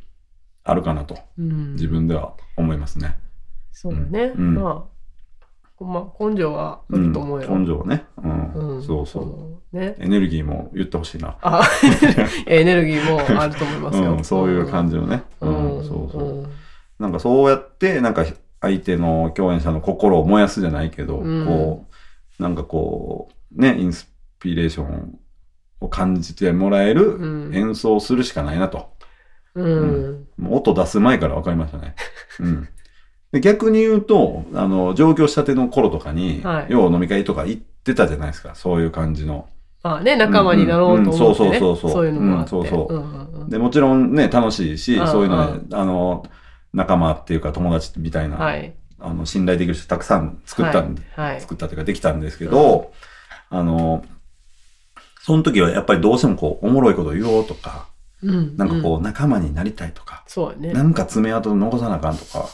[0.65, 3.19] あるかなと、うん自分では思いますね。
[3.73, 4.33] そうだね。
[4.37, 4.87] うんま
[5.81, 7.07] あ、まあ、根性はあうん。
[7.09, 7.49] ると思うよ。
[7.57, 8.05] 根性はね。
[8.23, 8.53] うん。
[8.53, 8.83] うん。
[8.83, 9.77] そうそう。
[9.77, 9.81] う。
[9.81, 9.97] ね。
[9.99, 11.39] エネルギーも言ってほしいな。
[11.41, 11.63] あ、
[12.47, 14.13] エネルギーもあると思いますよ。
[14.13, 15.23] うん、そういう感じのね。
[15.41, 15.85] ううん、ん。
[15.85, 16.29] そうそう。
[16.43, 16.51] うん
[16.99, 18.27] なんかそうやって、なんか
[18.61, 21.87] 相手の共演者の心を燃やすじゃないけど、うんこ
[22.39, 25.19] う、なんかこう、ね、インスピレーション
[25.81, 28.91] を感じてもらえるうん演奏をするしかないなと。
[29.55, 30.27] うん。
[30.37, 31.95] もう音出す前から分かりましたね。
[32.41, 32.69] うん。
[33.33, 38.55] で逆に言うと、あの、上京したての頃とかに、はい要は飲み会とか行ってたじゃないですか。
[38.55, 39.49] そういう感じの。
[39.83, 41.19] まあね、仲間になろうと思ってね。
[41.19, 42.57] うんうんそうそうそうそうそういうのもあって。
[42.57, 46.25] うんそうそううんうんうんで、もちろんね、楽しいし、うんそういうのうで、あの、
[46.73, 48.75] 仲間っていうか友達みたいな、はい。
[49.01, 51.31] あの、信頼できる人たくさん作ったんで、はい。
[51.33, 52.93] はい作ったというかできたんですけど、
[53.51, 54.05] あの、
[55.29, 57.91] その時はやっぱりどうしてもこう、おもろいこと言おうとか、
[58.23, 58.57] うん。
[58.57, 60.73] なんかこう、うん仲間になりたいとか、そうやね。
[60.73, 62.49] なんか爪痕残さなあかんとか、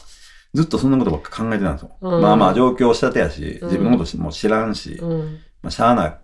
[0.54, 1.96] ずっとそんなことばっか考えてたんですよ。
[2.00, 5.38] うんまあまあ上京したてやし、うん自分のことも知らんし、うん。
[5.62, 6.20] まあしゃあな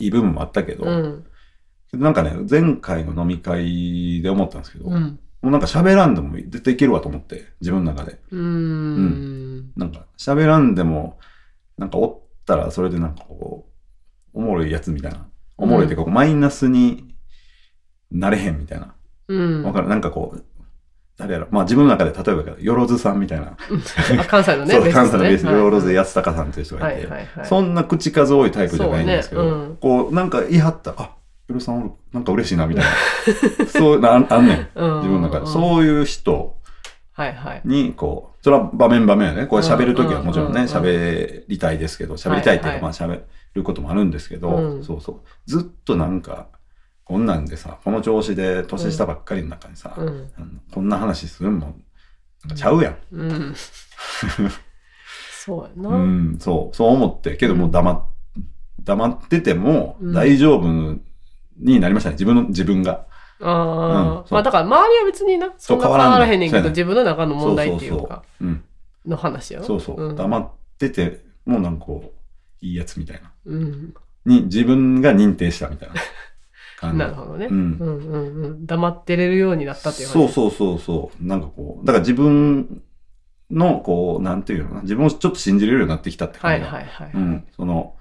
[0.00, 1.24] い部分もあったけど、うん。
[1.92, 5.20] なんかね、前回の飲み会で思ったんですけど、もうん。
[5.44, 8.18] うなんか喋らんでも絶対いけるわと思って、自分の中で。
[8.32, 9.72] うん。
[9.76, 11.20] なんか喋らんでも、
[11.78, 13.68] なんかおったらそれでなんかこ
[14.34, 15.28] う、おもろいやつみたいな。
[15.56, 17.14] おもろいっていうか、マイナスに
[18.10, 18.94] なれへんみたいな。
[19.28, 19.62] うん。
[19.64, 20.44] わかるなんかこう、
[21.16, 23.56] 誰やろまあ自分の中で例えばよろずさんみたいな。
[24.18, 27.46] あ関西のね、そう、関西のベース、はいよろず安高さんっていう人がいて、はいはいはい。
[27.46, 31.10] そんな口数多いタイプじゃないんですけど、こう、なんか言い張ったら、あ、よ
[31.50, 32.90] ろずさんおる、なんか嬉しいな、みたいな。
[33.70, 34.68] そうな、ああんねん。
[34.74, 35.46] うん自分の中で。
[35.46, 36.56] うんそういう人
[37.12, 37.60] はいはい。
[37.64, 39.46] に、こう、それは場面場面やね。
[39.46, 43.20] これ喋るときはもちろんね、うん喋りたいですけど、喋りたいっていうか、はいまあ喋
[43.54, 45.20] ることもあるんですけど、うんそうそう。
[45.46, 46.48] ずっとなんか、
[47.04, 50.30] こんなんでさ、この調子で年下ばっかりの中にさ、うん。
[50.72, 51.76] こんな話するんも、
[52.54, 52.96] ちゃうやん。
[53.12, 53.54] うん。
[55.44, 55.96] そうやな。
[55.96, 58.02] うん、そう、そう思って、けどもう黙っ、
[58.82, 60.68] 黙っててもうん大丈夫
[61.58, 62.14] になりましたね。
[62.14, 63.06] 自分の、自分が。
[63.40, 68.22] ああ、まあだから周りは別にな、そんな変変わらへんねんけど、自分の中の問題っていそうそうか。
[69.06, 69.66] の話やろ？
[69.66, 70.12] そうそう。
[70.12, 72.13] ん黙ってて、もうなんかこう、
[72.64, 73.30] いいやつみたいな。
[73.46, 73.94] うん。
[74.24, 75.94] に、自分が認定したみたいな
[76.78, 76.98] 感じ。
[76.98, 77.46] なるほどね。
[77.46, 78.66] ううんんうんうん。
[78.66, 81.24] 黙ってれるようになったっていうそうそうそうそう。
[81.26, 82.82] なんかこう、だから自分
[83.50, 84.82] の、こう、なんていうのかな。
[84.82, 86.74] 自分をちょっと信じれるようになってきたってはい感じ。
[86.76, 87.10] はいはい。
[87.14, 87.44] うん。
[87.54, 87.94] その、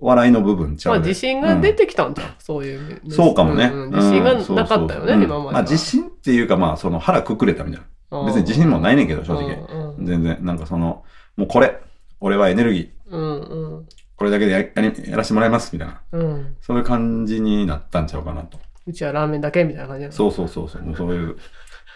[0.00, 3.00] 笑いの部分ちゃうでまあ自信が出てきたんじゃん、そういう。
[3.10, 3.68] そうかもね。
[3.68, 5.52] んん自信がうんなかったよね、そうん今までは。
[5.52, 7.86] まあ自信っていうかまあその腹くくれたみたいな。
[7.86, 9.44] うん別に自信もないねんけど、正直。
[9.44, 11.04] うんうん全然、なんかその、
[11.36, 11.80] もうこれ、
[12.20, 16.00] 俺はエネルギー、うんうんこれだけでややらせてもらいます、みたいな。
[16.10, 16.56] うん。
[16.60, 18.58] そういう感じになったんちゃうかなと。
[18.84, 20.82] うちはラーメンだけみたいな感じそうそうそうそう。
[20.82, 21.36] もうそういう、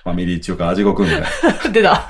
[0.04, 1.28] ファミリー中華味ごくんみたいな。
[1.72, 2.06] 出た。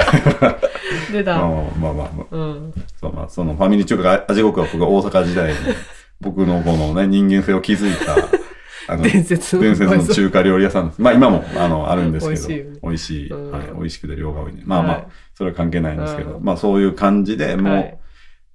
[1.11, 1.37] 出た。
[1.37, 2.75] うんまあまあまあ、うん。
[3.01, 5.59] そうまあ、そのファミリー中華が味ごくは僕が大阪時代に、
[6.21, 11.01] 僕のこのね、人間性を築いた、あの、伝説の伝説の中華料理屋さんです。
[11.01, 13.63] まあ今も、あの、あるんですけど、美味しいはい。
[13.75, 14.63] 美味しくて量が多いね。
[14.67, 17.99] まあまあ、はいそれは関係ないんですけど、うんまあそういう感じでもう、はい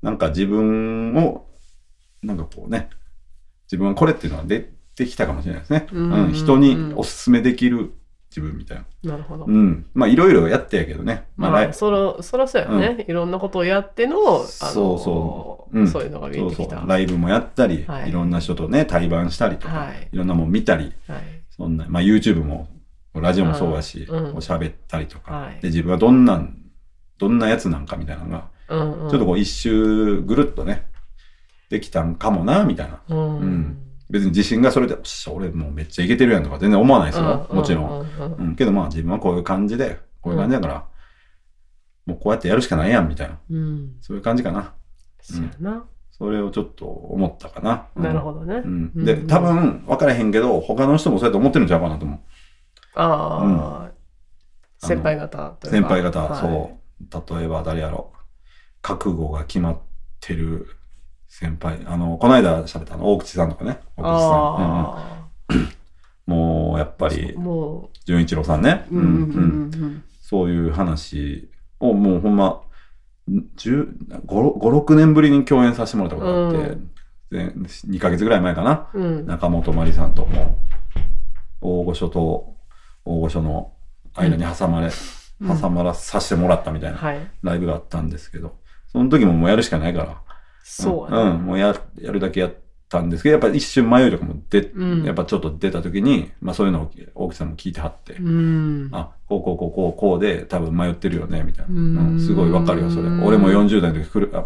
[0.02, 1.46] なんか自分を、
[2.24, 2.90] なんかこうね、
[3.66, 4.62] 自分はこれっていうのは出
[4.96, 5.88] てきたかもしれないですね。
[5.92, 7.94] うんうん人におすすめできる
[8.30, 9.12] 自分みたいな。
[9.12, 9.46] なるほど。
[9.46, 9.86] うん。
[9.94, 11.28] まあいろいろやってやけどね。
[11.38, 16.82] まあ、まあ、そら、そらそうやね、いろんなことをやっての、あのそうそううんそういうのが見そうそえてきた。
[16.82, 21.22] うライブもやったり、はいい、ろんな人とね対バンしたりとか、はいい、ろんなもん見たりはい。
[21.50, 22.68] そんな、まあ、YouTube も
[23.16, 26.58] ラジオもそうだし、うんうんこう喋ったりとか、はいで自分はどんなん
[27.18, 30.88] どんなやつなんかみたいなのが、うんうん、ちょっとこう一周ぐるっとね
[31.70, 33.02] できたんかもなみたいな。
[33.10, 33.78] うん、うん。
[34.10, 38.48] 別に自信がそれで「おっしゃ俺もうめっちゃいけてるやん」とか全然思わないですよ、もちろん、うんうん。
[38.48, 38.56] うん。
[38.56, 40.86] けどまあ自分はこういう感じでこういう感じだから、
[42.06, 43.38] もうこうやってやるしかないやんみたいな。
[43.50, 43.98] うん。
[44.02, 44.74] そういう感じかな。
[45.22, 45.86] そうやな。
[46.10, 48.04] それをちょっと思ったかな、うん。
[48.04, 48.56] なるほどね。
[48.56, 49.06] うん、うん。
[49.06, 52.20] で、多分分からへんけど、他の人もそうやって思ってるんちゃうかなと思う。
[52.96, 53.92] ああ、
[54.80, 56.40] 先輩方先輩方、はい。
[56.40, 56.80] そ
[57.30, 57.38] う。
[57.38, 58.14] 例えば誰やろ
[58.88, 59.78] 覚悟が決まっ
[60.22, 60.68] てる
[61.28, 61.82] 先輩。
[61.86, 63.80] あの、この間喋ったあの大口さんとかね。
[63.98, 65.60] 大口さん。
[65.60, 65.78] うん
[66.28, 68.86] もう、やっぱあ、り、も純一郎さんね。
[68.92, 72.62] う、うんうんうんそういう話を、もうほんま、
[73.30, 76.92] 10 5、6年ぶりに共演させてもらったことがあって、うん
[77.30, 78.90] で2ヶ月ぐらい前かな。
[78.94, 79.04] うん。
[79.04, 79.26] うん。
[79.26, 80.60] 中本まりさんとも
[81.60, 82.56] 大御所と
[83.04, 83.74] 大御所の
[84.16, 84.92] 間に挟まれ、うん
[85.62, 87.20] 挟まらさせてもらったみたいなはい。
[87.44, 88.56] ライブがあったんですけど、
[88.88, 90.22] その時ももうやるしかないから、
[90.64, 91.30] そうやね。
[91.32, 92.54] うん、もうややるだけやっ
[92.90, 98.90] たんですけど、やっぱ一瞬迷いとかも出、うんやっぱちょっと出た時に、まあそういうのを大木さんも聞いてはって、うん。
[98.92, 101.74] あ、こうこうこうこうこうで多分迷ってるよね、みたいな。
[101.74, 103.10] うんうんすごいわかるよ、それ。
[103.24, 104.46] 俺も40代の時くる、あ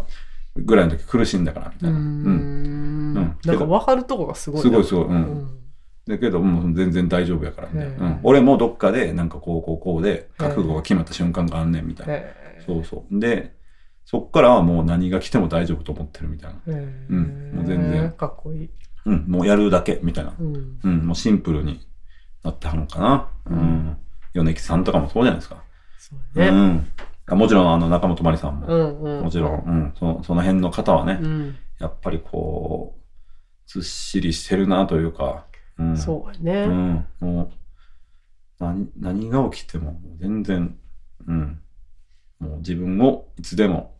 [0.56, 1.98] ぐらいの時苦しいんだから、みたういな。
[1.98, 3.14] うん。
[3.14, 3.14] ん。
[3.14, 4.62] なんか分かるとこがすごいな。
[4.62, 5.04] すごいすごい。
[5.04, 5.08] う。
[5.08, 5.58] うんん。
[6.06, 8.20] だけど、もう全然大丈夫やからみたいな、へえうん。
[8.22, 12.14] 俺もどっかで、なんかこうこうこうで、覚悟が決まった瞬間があんねん、みたいな。
[12.14, 12.34] へ
[12.66, 13.20] そうそう。
[13.20, 13.54] で、
[14.04, 16.60] そっからはもう何が来ても大丈夫と思ってるみたいな。
[16.66, 17.06] え。
[17.10, 18.70] うんもう全然かっこいい。
[19.04, 20.34] うん、もうやるだけ、みたいな。
[20.38, 20.78] うん。
[20.82, 21.80] うん、もうシンプルに
[22.44, 23.28] なってはるのかな。
[23.46, 23.98] ううんん。
[24.34, 25.62] 米木さんとかもそうじゃないですか。
[25.98, 26.48] そうね。
[26.48, 26.86] うん。
[27.26, 29.22] あもちろん、あの、中本まりさんも、うんうん。
[29.24, 31.56] もちろん、うん、そのその辺の方はね、うん。
[31.78, 33.02] やっぱりこう、
[33.66, 35.46] ずっしりしてるなというか、
[35.78, 35.96] うん。
[35.96, 36.64] そうやね。
[36.64, 37.50] うん、もう
[38.58, 40.76] 何何が起きても全然、
[41.26, 41.60] うん、
[42.42, 43.94] もう自分をいつでも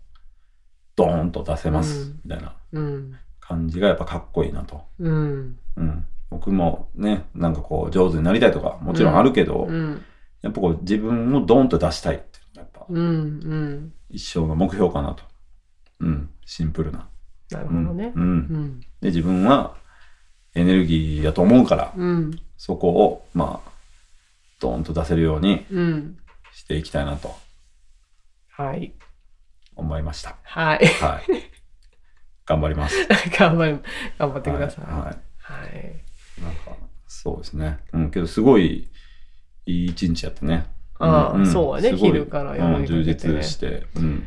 [0.97, 3.15] ドーンと出せます、うんみたいなうん。
[3.41, 4.85] 感じがやっぱかっこいいなと。
[4.99, 5.59] うん。
[5.77, 10.03] うん、僕もね、なんかこう上手になりたいとかもちろんあるけど、うん。
[10.43, 12.99] やっぱこう自分をドーンと出したいっていうのがやっぱうん。
[12.99, 13.11] う
[13.55, 13.93] ん。
[14.11, 15.23] 一生の目標かなと。
[16.01, 17.07] うん、シンプルな。
[17.51, 18.13] なるほうんどね。
[18.17, 18.81] う、うんん。
[19.01, 19.77] で自分は
[20.55, 22.39] エネルギーやと思うから、うん。
[22.57, 23.71] そこをまあ
[24.61, 26.19] ドーンと出せるようにうん。
[26.53, 27.35] していきたいなと
[28.53, 28.93] はい。
[29.77, 30.37] 思いました。
[30.43, 30.87] はい。
[30.87, 31.23] はい。
[32.45, 32.97] 頑張ります。
[33.39, 33.79] 頑張り、
[34.19, 34.85] 頑張ってください。
[34.85, 34.95] はい。
[34.95, 35.05] は
[35.55, 36.03] はい。
[36.39, 37.79] いなんか、そうですね。
[37.95, 38.91] うん、けどすごい
[39.65, 40.67] いい一日やってね。
[40.99, 43.87] ああんそうやね昼から夜うんにかけてね充実して。
[43.97, 44.27] うん。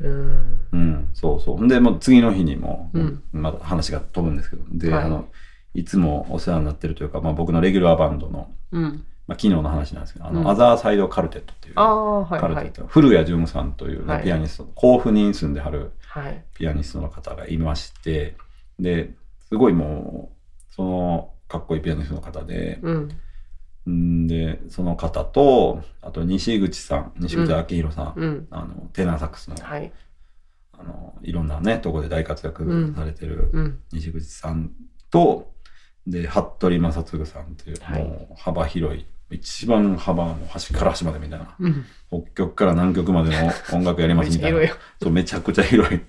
[0.00, 0.60] うん。
[0.72, 1.68] うん、そうそう。
[1.68, 5.28] で、もう次の日にも、うんまだ話が飛ぶんですけど、で、はいあの、
[5.74, 9.04] いつもお世話になってるというか、まあ僕のレギュラーバンドの、うん。
[9.26, 12.40] まあ昨日の話なんですけど、あの、うんアザーサイドカルテットっていう、ああ、はいはい。
[12.40, 16.44] カルテット、古谷淳さんというね、はいピアニスト、甲府に住んではるはい。
[16.54, 18.36] ピアニストの方がいまして、
[18.78, 19.14] で、
[19.48, 20.30] すごいも
[20.70, 23.08] う、その、かっこいいピアニストの方で、うん。
[23.88, 28.48] んで、その方と、あと西口さん、西口明宏さん、うん。
[28.50, 29.92] あの、テナーサックスの、はい。
[30.72, 33.80] あの、いろんなね、とこで大活躍うんされてるうん。
[33.92, 34.72] 西口さん
[35.10, 35.52] と、
[36.06, 41.84] で、服部正嗣さんっていう、はいもう幅広い、一番幅も端から端までみたいな、うん。
[42.08, 44.58] 北極から南極までの 音楽やりますみたいな。
[45.02, 46.00] そう、めちゃくちゃ広い。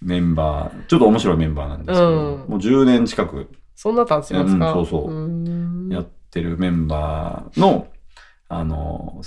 [0.00, 2.50] メンバー、ちょっと面白いメンバーなんですけど、うん。
[2.50, 3.48] もう10年近く。
[3.76, 4.68] そんな単しますか？
[4.68, 5.12] うんそうそう。
[5.12, 5.88] うん。
[5.90, 7.88] やってるメンバーの、
[8.48, 9.20] あの、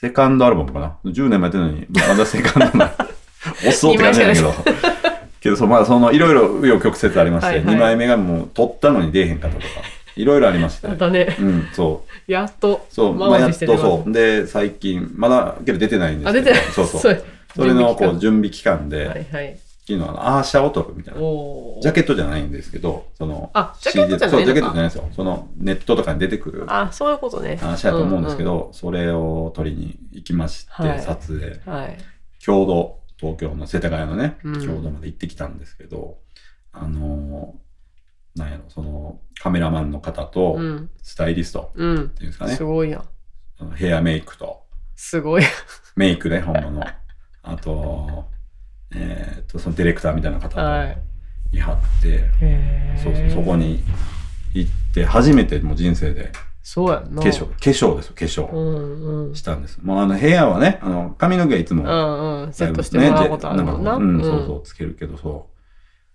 [0.00, 0.96] セカンドアルバムかな。
[1.04, 2.92] 10年もやってるのに、まだセカンド な。
[3.66, 4.52] 遅って感じだけど。
[5.40, 7.76] けど、そう、まあ、その、いろいろ紆余曲折ありまして、はいはい。
[7.76, 9.66] 2枚目がもう、撮ったのに出えへんかったとか、
[10.16, 10.88] いろいろありまして。
[10.88, 12.32] またね、うん、そう。
[12.32, 14.12] やっと、そう、まあ、やっとそう。
[14.12, 16.44] で、最近、まだ、けど出てないんですあ、けど。
[16.44, 16.72] 出てない？
[16.72, 17.00] そうそう。
[17.00, 17.24] そう
[17.56, 19.58] それの、こう、準準備期間で、はいはい。
[19.86, 21.20] 昨日、あの、アーシャを撮るみたいな。
[21.20, 25.08] ジャケットじゃないんですけど、その、あジャケットじゃないそう、ジャケットじゃないですよ。
[25.14, 27.56] その、ネットとかに出てくるあ、そういうことね。
[27.56, 31.60] 話だと思うんですけど、それを撮りに行きまして、はい撮影。
[31.70, 31.98] はい。
[32.38, 36.16] 郷土、東京の世田谷のね、うん郷土まで行ってきたんですけど、
[36.72, 37.63] あのー
[38.36, 40.90] なんやろ、その、カメラマンの方とう、ん。
[41.02, 42.04] スタイリストうん。
[42.04, 43.04] っていうんですかねす、ごいやん。
[43.58, 44.62] そのヘアメイクと、
[44.96, 45.42] すごい。
[45.96, 46.84] メイクね、本物。
[47.42, 48.24] あと、
[48.94, 50.86] えーっと、そのディレクターみたいな方は
[51.52, 51.58] とい。
[51.58, 53.56] いはって、へーそうそう、そこ。
[53.56, 53.82] に
[54.54, 57.22] 行って、初めてもう人生でそうやんな。
[57.22, 59.34] 化粧、化粧ですよ、化粧うんうん。
[59.36, 59.78] したんです。
[59.82, 62.52] もうあの、部屋はね、あの、髪の毛はいつも、うんうん。
[62.52, 63.98] セットしてもらうことあるもんな。
[63.98, 65.53] ね、でなんうん、そうそう、つけるけど、そう。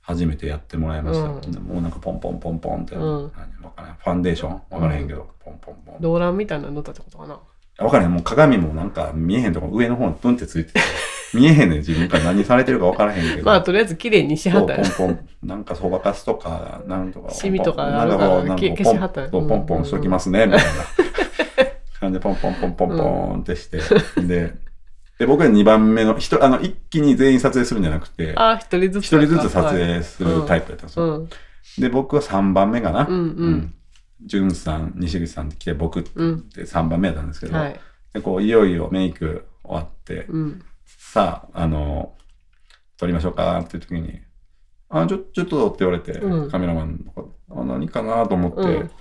[0.09, 1.25] 初めてやってもらいました。
[1.27, 6.01] うんもうなんかポンポンポンポンって、うん何わからんファンデーションわからへんけど、ポンポンポン。
[6.01, 7.39] 動乱みたいなの塗ったってことかな？
[7.77, 10.79] わからへん、もう鏡もなんか見えへんとこ上の方にプンってついてて、
[11.33, 13.45] 見えへんねん、自分から何されてるかわからへんけど。
[13.45, 14.83] まあ、とりあえず綺麗にしはったよ。
[14.97, 17.29] ポンポン、なんかそばかすとか、なんとか。
[17.31, 20.65] シミとかなんかこうなんか消しはったよポンポンポンしときますね、みたいな
[21.99, 23.03] 感じでポンポンポンポンポ
[23.37, 23.79] ンってして。
[24.21, 24.55] で、
[25.19, 29.05] で、僕は2番目の、一あの、一気に全員撮影するんじゃなくて、あ、一人ずつ。
[29.05, 31.17] 一人ずつ撮影するタイプだったんですよ。
[31.17, 31.29] うん。
[31.77, 33.05] で、僕は3番目かな。
[33.05, 33.73] うんうん。
[34.25, 36.45] ジュンさん、西口さんって来て、僕ってうん。
[36.55, 37.79] 3番目だったんですけど、はい。
[38.13, 40.61] でこういよいよメイク終わって、うん。
[40.85, 42.13] さあ、あの、
[42.97, 44.21] 撮りましょうかっていう時に、
[44.89, 47.29] あ、ちょ、ちょっとって言われて、うんカメラマンの方、
[47.61, 48.91] あ、何かなと思って、うん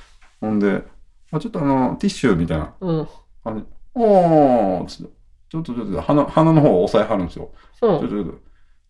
[0.40, 0.82] ほんで、
[1.30, 3.08] あ、ちょっとあの、ティッシュみたいなうん。
[3.44, 5.17] 感じ、おーつって
[5.50, 7.50] ちょっとちょっと鼻、鼻の方を押さえはるんですよ。
[7.76, 8.08] うちょっとん。
[8.10, 8.34] ちょっと、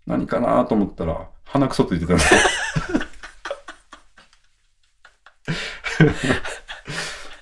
[0.07, 2.41] 何かなと思ったら、鼻くそついてたんですよ。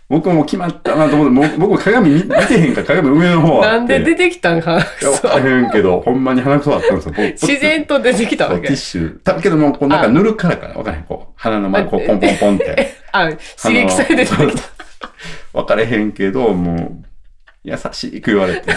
[0.08, 3.66] 僕も決まったなと思って、僕も鏡見見てへんから、鏡上の方は。
[3.66, 4.60] なんで出てきたん？
[4.60, 4.88] かなか
[5.24, 7.14] らへんけど、ほんまに鼻くそあったんですよ。
[7.48, 8.68] 自然と出てきたわけ。
[8.68, 9.20] ティッシュ。
[9.20, 10.74] たけどもう、こうなんか塗るからかな。
[10.74, 11.02] わかん。
[11.02, 12.94] こう、鼻の前にこう、ポンポンポンって。
[13.10, 14.62] あ、刺激されて出てきた。
[15.58, 17.04] わかれへんけど、もう、
[17.66, 18.72] 優しく言われて、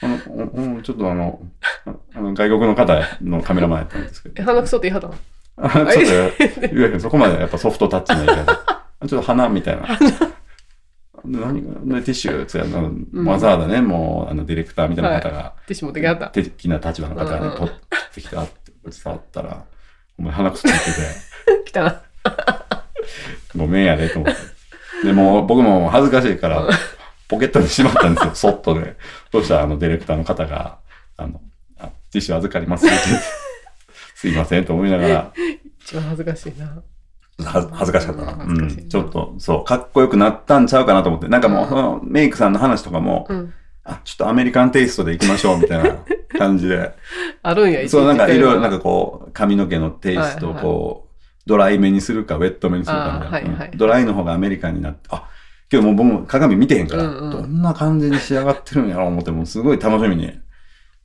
[0.00, 1.40] あの、うん、ちょっとあの、
[1.84, 4.34] ああの外国の方のカメラマンやったんですけど。
[4.38, 5.14] え鼻くそって言いはったの？
[5.60, 8.54] あちょっと言えへん、そこまでやっぱソフトタッチな言い方。
[9.08, 9.98] ちょっと鼻みたいな。
[11.24, 16.28] で何がねティッシュつやあの、うんわざわざね、もう、あの、ディレクターみたいな方が、ティッシュ持ってきはった。
[16.28, 17.74] 的な立場の方うんうんに取っ
[18.14, 19.64] てきたって、触ったら、
[20.16, 20.94] お前鼻くそつい
[21.46, 22.02] てて、 来たな。
[23.56, 25.06] ごめんやでと思って。
[25.06, 26.68] でも、僕も恥ずかしいから、
[27.28, 28.96] ポケットにしまったんですよ、そっとで。
[29.30, 30.78] そしたら、あの、ディレクターの方が、
[31.16, 31.40] あの、
[31.78, 33.26] あティッシュ預かりますって言って、
[34.14, 35.32] すいませんと思いながら、
[35.80, 36.82] 一番恥ずかしいな。
[37.44, 38.44] はず恥ずかしかったな。
[38.44, 38.88] うん。
[38.88, 41.28] ちょっと、そう、かっこよくなったんちゃうかなと思って。
[41.28, 43.54] なんかもう、うんそのメイクさんの話とかも、うん。
[43.84, 45.98] あ、ちょっとアメリカンテイストで行きましょう、みたいな
[46.38, 46.94] 感じで。
[47.42, 48.78] あるんや、そう、なんかいろいろ、なんか。
[48.78, 51.08] かこう、髪の毛のテイストをはいはいこう、
[51.46, 55.28] ドライめにするか、ウェットめにするかみたいな、はいはいうんドライの方がアメリカンになって、あ、
[55.68, 60.32] けどもう僕も鏡見てへんから、うんうんどんな感じに仕上がってるんやろう思って、もうすごい楽しみに、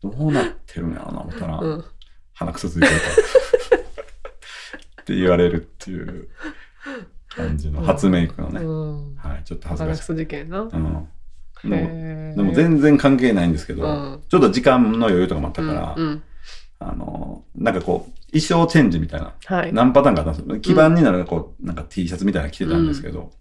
[0.01, 1.85] どうなってるんやろうな思ったら、うん。
[2.33, 3.77] 鼻くそついてるから。
[5.01, 6.29] って言われるっていう
[7.29, 9.15] 感じの初メイクのね、うん。
[9.15, 9.97] はい、ちょっと恥ずかしい。
[9.97, 10.61] 鼻くそ事件な。
[10.61, 11.07] うん。
[11.63, 16.23] でもでも全然関係ないんですけど、うんちょっと時間の余裕とかもあったから、うんうん。
[16.79, 19.73] あの、なんかこう、衣装チェンジみたいな、はい。
[19.73, 20.59] 何パターンかあったんですよ。
[20.59, 23.31] 基盤になるこう、なんか T シャツみたいなの着てたんですけど、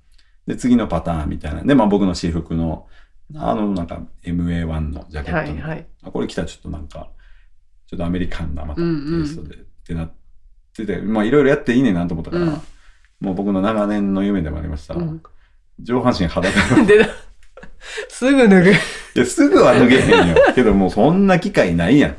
[0.47, 1.63] で、次のパターンみたいな。
[1.63, 2.87] で、まあ僕の私服の、
[3.35, 5.87] あの、なんか MA1 のジャケットの、はいはい。
[6.03, 7.09] あこれ着たらちょっとなんか、
[7.87, 10.13] ちょっとアメリカンなまたテうんうんイストで、ってなっ
[10.77, 12.61] てて、まあいろいろやっていいねんなと思ったから、うん
[13.21, 14.95] もう僕の長年の夢でもありました。
[14.95, 15.23] うん
[15.81, 16.87] 上半身裸の。
[18.09, 18.73] すぐ脱ぐ。
[19.15, 20.37] や、すぐは脱げへんよ。
[20.55, 22.17] けどもうそんな機会ないやん。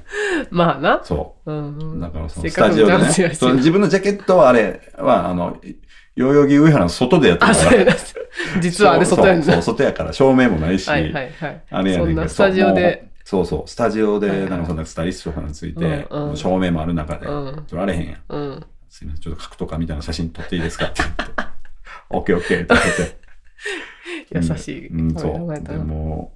[0.52, 1.02] まあな。
[1.04, 1.52] そう。
[1.52, 2.00] うんうん。
[2.00, 5.58] だからそのスタジオでね、その自分のジャケットはあれは、あの、
[6.16, 7.98] 代々木上原の外でやってあ、るから。
[8.62, 9.46] 実はあれ外やんな。
[9.46, 11.64] そう外やから照明もないし、はいはいはい。
[11.70, 12.16] あれやねんけど。
[12.16, 13.10] そんなスタジオで。
[13.24, 17.66] そうそう、スタジオで、なんかそんなスタイリストとかについて、うんうん照明もある中で、うん。
[17.68, 18.22] 撮られへんやん。
[18.30, 18.66] うん。
[18.90, 21.24] すいません、ちょっと格闘家みたいな写真撮っていいですかって言って、
[22.10, 22.76] オッケーオッケーって
[24.30, 24.44] 言って。
[24.52, 24.88] 優しい。
[24.90, 25.64] うん、そう。
[25.64, 26.34] でも、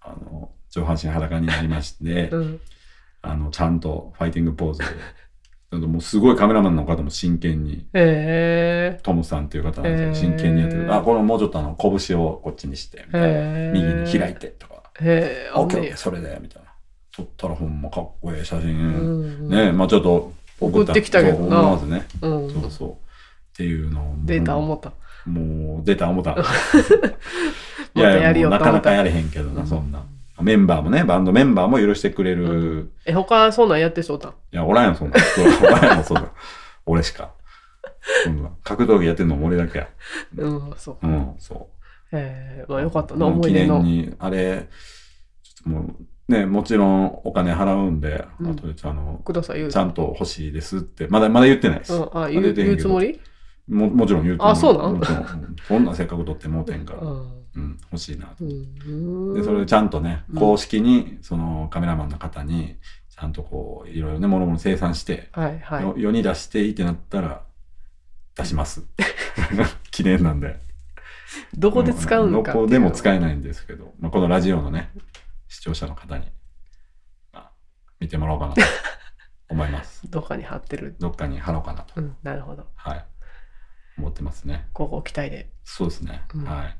[0.00, 2.60] あの、上半身裸になりまして、うん。
[3.22, 4.82] あの、ちゃんとファイティングポーズ
[5.70, 9.00] もうすごいカメラマンの方も真剣に、へえ。
[9.02, 10.94] トムさんっていう方なんですけど、真剣にやってる。
[10.94, 13.72] あ、このもうちょっとあの、拳をこっちにして、みたいなへえ。
[13.74, 14.34] 右に開い。
[14.34, 15.52] てとか、へえ。
[15.54, 16.68] ーオッケー、あんねやそれで、みたいな。
[17.14, 18.68] 撮ったらほんまかっこいい写う真。
[18.70, 19.48] ん。
[19.50, 22.06] ねまあちょっと、送ってきたけどなそう思わずね。
[22.22, 22.50] うん。
[22.50, 22.90] そうそう。
[22.92, 22.94] っ
[23.54, 24.14] ていうのを。
[24.24, 24.92] データ思った。
[25.26, 26.34] もう、出 た思った。
[27.94, 30.02] いやりよもうなかなかやれへんけどな、そんな。
[30.42, 32.92] メンバーもね、バンドメンバーも許してくれる。
[33.04, 34.32] え、他そんなんやってそうだ。
[34.52, 35.18] いや、おらんよ、そんな。
[35.18, 36.30] そうおらんよ、そんな。
[36.86, 37.32] 俺しか。
[38.24, 39.88] そんな格闘技やってんのも俺だけや。
[40.36, 41.06] うん、そう。
[41.06, 41.66] うん、そう。
[42.12, 43.82] えー、まあよかったな、もう記思い出の。
[43.82, 44.68] 念に、あれ、
[45.42, 45.94] ちょっとも
[46.28, 51.94] う、ね、もちろんお金払うんで、うんあとであの、ください、言うちゃんと欲しいですって、まだ、まだ言ってないです。
[51.94, 53.20] うん、あ、言う言うつもり？
[53.68, 55.00] ももちろん言うと思あそうなん？
[55.66, 57.78] そんなせっかく取ってもうてんから、ううん、ん。
[57.92, 58.44] 欲しいなと。
[58.44, 59.34] うん。
[59.34, 62.76] で、それでちゃんとね、うん公式に、そのカメラマンの方に、
[63.10, 65.82] ちゃんとこう、いろいろね、もろもろ生産して、はいはい。
[65.82, 67.42] よ世に出していいってなったら、
[68.36, 68.84] 出します。
[69.90, 70.60] 記念なんで。
[71.56, 74.90] どこで使うのかどこでも使えないんですけど、まあ、このラジオのね、
[75.48, 76.26] 視聴者の方に、
[77.32, 77.52] まあ、
[78.00, 78.62] 見てもらおうかなと
[79.50, 80.08] 思います。
[80.10, 80.96] どっかに貼ってる。
[80.98, 82.66] どっかに貼ろうかなと、うん、なるほど。
[82.74, 83.04] はい、
[83.98, 84.68] 思ってますね。
[84.72, 85.50] ここ期待で。
[85.64, 86.22] そうですね。
[86.34, 86.78] うんはい。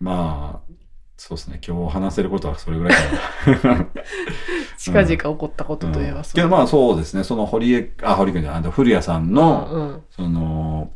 [0.00, 0.72] まあ、
[1.18, 1.60] そうですね。
[1.66, 3.86] 今日話せることはそれぐらいかな。
[4.78, 6.30] 近々起こったことといえばそう。
[6.30, 7.24] うんけどまあそうですね。
[7.24, 10.02] その堀江、あ、堀江君じゃない、古谷さんの、うん。
[10.08, 10.90] その、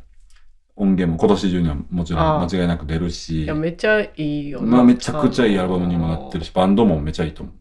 [0.76, 7.54] 音源も今年中にはもちろん間違いなく出るしいや、、めっちゃいいよなまあめちゃくちゃいいアルバムにもなってるし、バンドもめちゃいいと思う。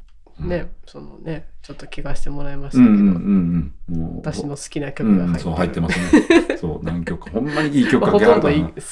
[0.43, 5.39] うんね、そのね、ちょっと聞かせてもらいましたけど、うんうんうん私の好きなうん、曲が入ってる。
[5.43, 6.58] そう入ってますね。
[6.58, 7.32] そう、何曲か。
[7.32, 8.51] ほんまにいい曲まあ、ほとんど好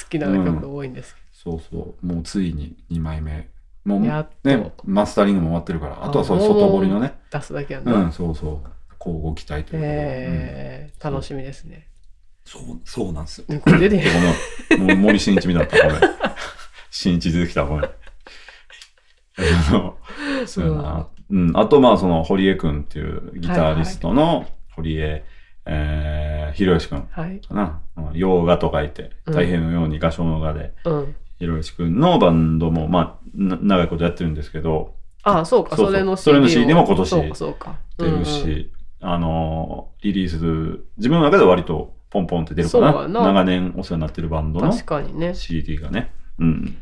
[0.10, 2.06] きな曲が多いんですけそうそう。
[2.06, 3.50] もうついに2枚目。
[3.84, 7.16] もうやっとね、マスタリングも終わってるから、あとはそうあ外堀のね。
[7.32, 7.94] ど、出すだけやんな。
[7.94, 8.70] うん、そうそう。
[9.00, 9.78] 交互期待ということで。
[9.78, 11.88] うんえー、楽しみですね。
[12.46, 13.46] そう、そうなんですよ。
[13.48, 16.10] ねこれ出てへんもう森進一みたいだった、これ。
[16.92, 17.90] 進一出てきた、これ。
[19.40, 19.98] あの
[20.46, 21.08] そうやな。
[21.32, 21.52] うん。
[21.58, 25.24] あと、まあ、その、堀江くんっていうギタリストの堀江、
[25.66, 27.40] えー、ひろよしくんはい。
[27.40, 27.82] かな。
[27.98, 31.16] うん洋画と書いて、うん大変のように画商の画で、うん。
[31.42, 37.80] ひろよしくんのバンドも、まあ、な長いことやってるんですけど、ああ、そうか、それの CD それの CD も今年そうか、そうか。
[37.98, 40.36] 出るし、あのーリリース、
[40.98, 43.08] 自分の中では割とポンポンって出るかな。
[43.08, 45.34] 長年お世話になってるバンドのうん確かにね。
[45.34, 46.12] CD がね。
[46.38, 46.78] うん。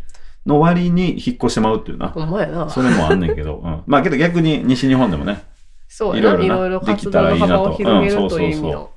[0.45, 2.09] の割に引っ越してまうっていうな。
[2.09, 2.69] ほんまやな。
[2.69, 3.83] それもあんねんけど、うん。
[3.87, 5.41] まあけど逆に西日本でもね、
[5.87, 6.17] そう。
[6.17, 8.89] いろいろできたらいいなとうんというそうそうの。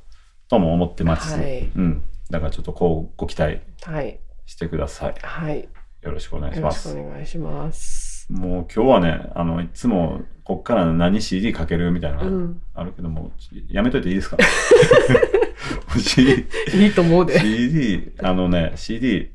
[0.48, 1.38] とも思ってます。
[1.38, 2.02] はいうん。
[2.30, 4.18] だからちょっとこうご期待はい。
[4.46, 5.14] してください。
[5.22, 5.68] はい。
[6.02, 6.98] よろしくお願いしよろしくます。
[6.98, 8.26] お願いします。
[8.32, 12.62] もう今日はね、あの、いつもこっから何 CD かけるみたいな、うん。
[12.74, 13.32] あるけども、
[13.68, 14.36] やめといていいですか？
[15.98, 17.38] CD いいと思うで。
[17.38, 19.30] CD、あのね、CD、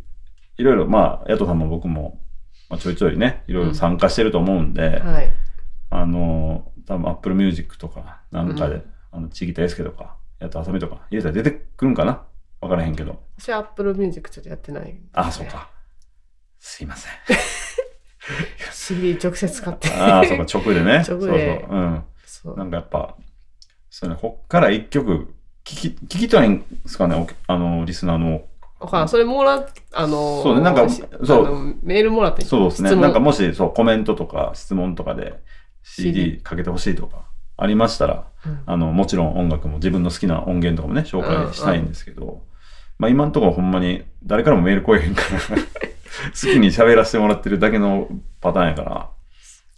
[0.58, 2.20] いろいろ、まあ、ヤトさんも僕も、
[2.70, 5.32] まあ、ちょいちょいね、いろいろ参加してると思うんで、はい。
[5.90, 12.24] あの、多分 Apple Music とか、なんかで、あの、ちぎたエスケとか、やっとあさみとか、入れたら出てくるんかな？
[12.62, 13.22] わからへんけど。
[13.38, 15.48] 私は Apple Music ちょっとやってない、あ、そう。
[15.48, 15.70] か。
[16.60, 17.12] すいません。
[18.72, 19.90] CD 直接買って。
[19.90, 20.98] ああ、そうか、直でね。
[20.98, 21.30] 直でそうそう。
[21.70, 22.04] うん。
[22.26, 23.16] そうなんかやっぱ、
[23.90, 28.44] そうね、こっから一曲、聞き、聞きたいんですかね、おあの、リスナーの。
[28.80, 29.08] わか。
[29.08, 32.96] それもらっ、あのー、そうねなんかしそうメールもらってそうですね。
[32.96, 35.42] なんかもし、そう、コメントとか質問とかで
[35.84, 37.26] CD CD かけてほしいとか
[37.58, 42.44] ありましたら、うんあの、もちろん音楽も自分の好きな音源とかもね、紹介したいんですけど、
[43.00, 48.08] まあ今のところほんまに誰からもメール来えへんから、 好きに喋らせてもらってるだけの
[48.42, 49.10] パターンやから、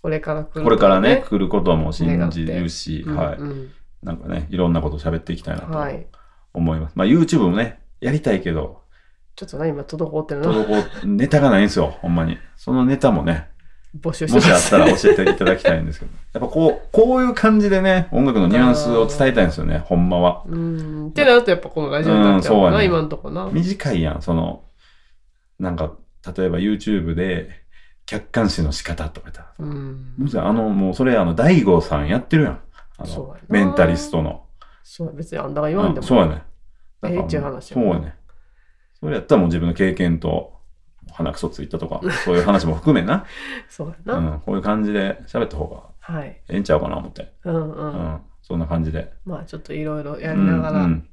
[0.01, 3.37] これから来るとこれからね、来ることはもう信じるし、うんはい。
[3.37, 6.07] うんなんかね、いろんなこと喋っていきたいなとはい。
[6.53, 6.93] 思います。
[6.95, 8.81] まあ YouTube もね、やりたいけど、
[9.35, 10.51] ちょっとな、今滞ってるな。
[10.51, 12.37] 滞ネタがないんですよ、ほんまに。
[12.55, 13.49] そのネタもね、
[13.97, 14.35] 募集して。
[14.35, 16.11] もしあったら教えていただきたいんですけど。
[16.33, 20.43] やっぱこう、こういう感じでね、音楽のニュアンスを伝えたいんですよね、ほんまは。
[20.47, 21.07] うん。
[21.07, 23.49] ってなるとやっぱこのラジオになっちゃうかな、ね今んとこな。
[23.51, 24.63] 短いやん、その、
[25.59, 25.93] なんか、
[26.37, 27.49] 例えば YouTube で、
[28.05, 30.15] 客観視の仕方とか言ったら、うん。
[30.35, 32.59] あの、もうそれあの、大悟さんやってるやん。
[32.97, 34.43] あのメンタリストの。
[34.83, 36.03] そう、別にあんたが言わんでも。
[36.03, 36.43] うんそうやね。
[37.03, 38.15] ええっちゅう話やそうやね。
[38.99, 40.58] それやったらもう自分の経験と、
[41.19, 43.25] 鼻くそついたとか、そういう話も含めな。
[43.69, 44.13] そうやな。
[44.15, 46.27] うん、こういう感じで喋った方がはい。
[46.47, 47.33] ええんちゃうかな思って。
[47.43, 47.89] うんううん。
[47.89, 49.13] ん、そんな感じで。
[49.25, 50.71] まあちょっといろいろやりながら。
[50.71, 51.09] うんうん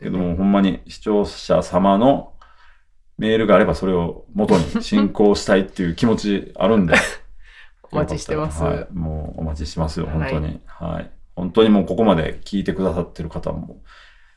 [0.00, 2.32] けども、ほんまに視聴者様の
[3.18, 6.94] メールがあればそれを元に進行したいっていう気持ちあるんで。
[7.92, 10.60] お待ちしてますはい、もうお待ちしてますよ、はい本当に。
[10.64, 11.10] はい。
[11.36, 13.82] 本当にもうここまで聞いてくださってる方も、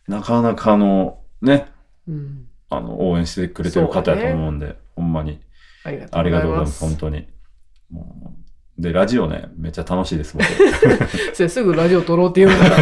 [0.08, 1.72] なかなかの、ね、
[2.08, 2.48] うん。
[2.70, 5.40] あの、応援してくれてる方やと思うんで、ほんまに
[5.84, 6.66] ありがとあうございま。
[6.68, 7.28] すす、本当に。
[7.92, 8.34] も
[8.78, 10.46] うで、ラジオね、めっちゃ楽しいです、僕。
[11.50, 12.78] すぐラジオ撮ろうって言うから。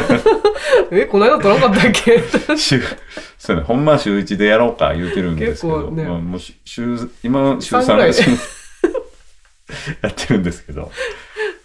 [0.98, 2.22] え、この間撮らなかったっけ？
[2.58, 2.82] 週、
[3.38, 8.20] そうね、ほんまは週1でやろうか言うてるんですけど、ねまあもう週週、今週3三ぐらいで
[10.04, 10.92] やってるんですけど、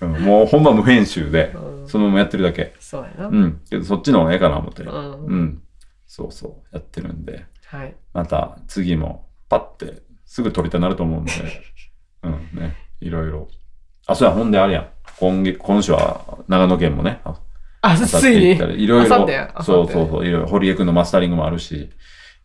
[0.00, 2.74] うんもうほんま無編集で、うんそのままやってるだけ。
[2.80, 3.26] そうやな。
[3.28, 3.60] うん。
[3.70, 4.82] けどそっちの方がええかな思って。
[4.82, 5.62] ううんん。
[6.08, 7.94] そうそう、やってるんで、はい。
[8.12, 11.32] また次もパッてすぐ撮りたなると思うんで、
[12.22, 13.48] うんね、いろいろ。
[14.06, 14.88] あ、そうや、ほんであれやん。
[15.18, 18.52] 今月、今週は長野県もね、あついに。
[18.82, 19.24] いろいろ。
[19.62, 21.90] そうそうそう、いろいろ、堀江くんのマスタリングもあるし、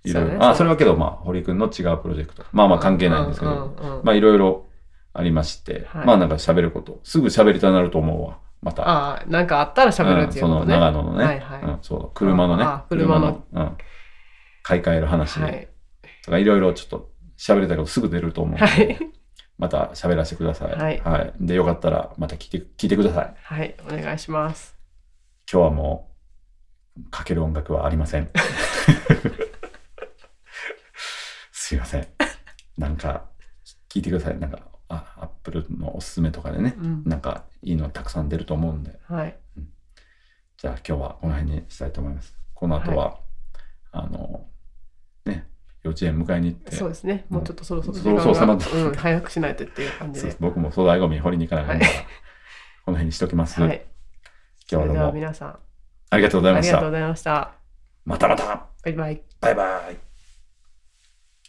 [0.03, 2.43] いろいろ、あ、それはけど、まあ、堀江くんの違うプロジェクト。
[2.51, 4.05] まあまあ関係ないんですけうど、んうんうん。
[4.05, 4.67] まあいろいろ
[5.13, 6.05] ありまして、はい。
[6.05, 8.87] まあなんか喋ること、すぐ喋りたなると思うわ、また。
[8.87, 10.73] ああ、なんかあったら喋るっていううんそのことね。
[10.73, 11.61] 長野のね、はいはい。
[11.63, 13.43] うん、そう、車のね、車の。
[13.51, 13.77] うん、
[14.63, 15.67] 買い替える話はい。
[16.23, 17.10] とか、いろいろちょっと
[17.41, 18.99] 喋りたいことすぐ出ると思うはい。
[19.57, 20.99] また喋らせてください。
[20.99, 23.33] はいで、よかったらまた聞いて、聞いてください。
[23.41, 23.75] はい。
[23.87, 24.77] お願いします。
[25.51, 26.11] 今日はも
[26.99, 28.29] う、かける音楽はありません。
[31.51, 32.07] すいません。
[32.77, 33.25] なんか、
[33.89, 34.37] 聞いてください。
[34.37, 37.03] なんか、あアップルのおすすめとかでね、うん。
[37.07, 39.35] なんかいいのたくさん出ると思うんで、はい。
[40.57, 42.35] じゃあ今日はこの辺にしたいと思います。
[42.53, 43.19] この後は、
[43.91, 44.47] あの、
[45.25, 45.50] ね、
[45.83, 47.25] 幼稚園迎えに行って、そうですね。
[47.29, 50.39] もうちょっとそろそろそろそろ時間が迫ってうん、早くしないとっていう感じでそう。
[50.41, 51.87] 僕も粗大ゴミ掘りに行かないから、はい
[52.83, 53.61] この辺にしときます。
[53.61, 53.85] はい。
[54.71, 55.59] 今日はどうも皆さん、
[56.09, 56.97] ありがとうございましたありがとうご。
[56.97, 57.51] ざいました。
[58.05, 59.21] またまたバイバイ。
[59.39, 60.10] バイバイ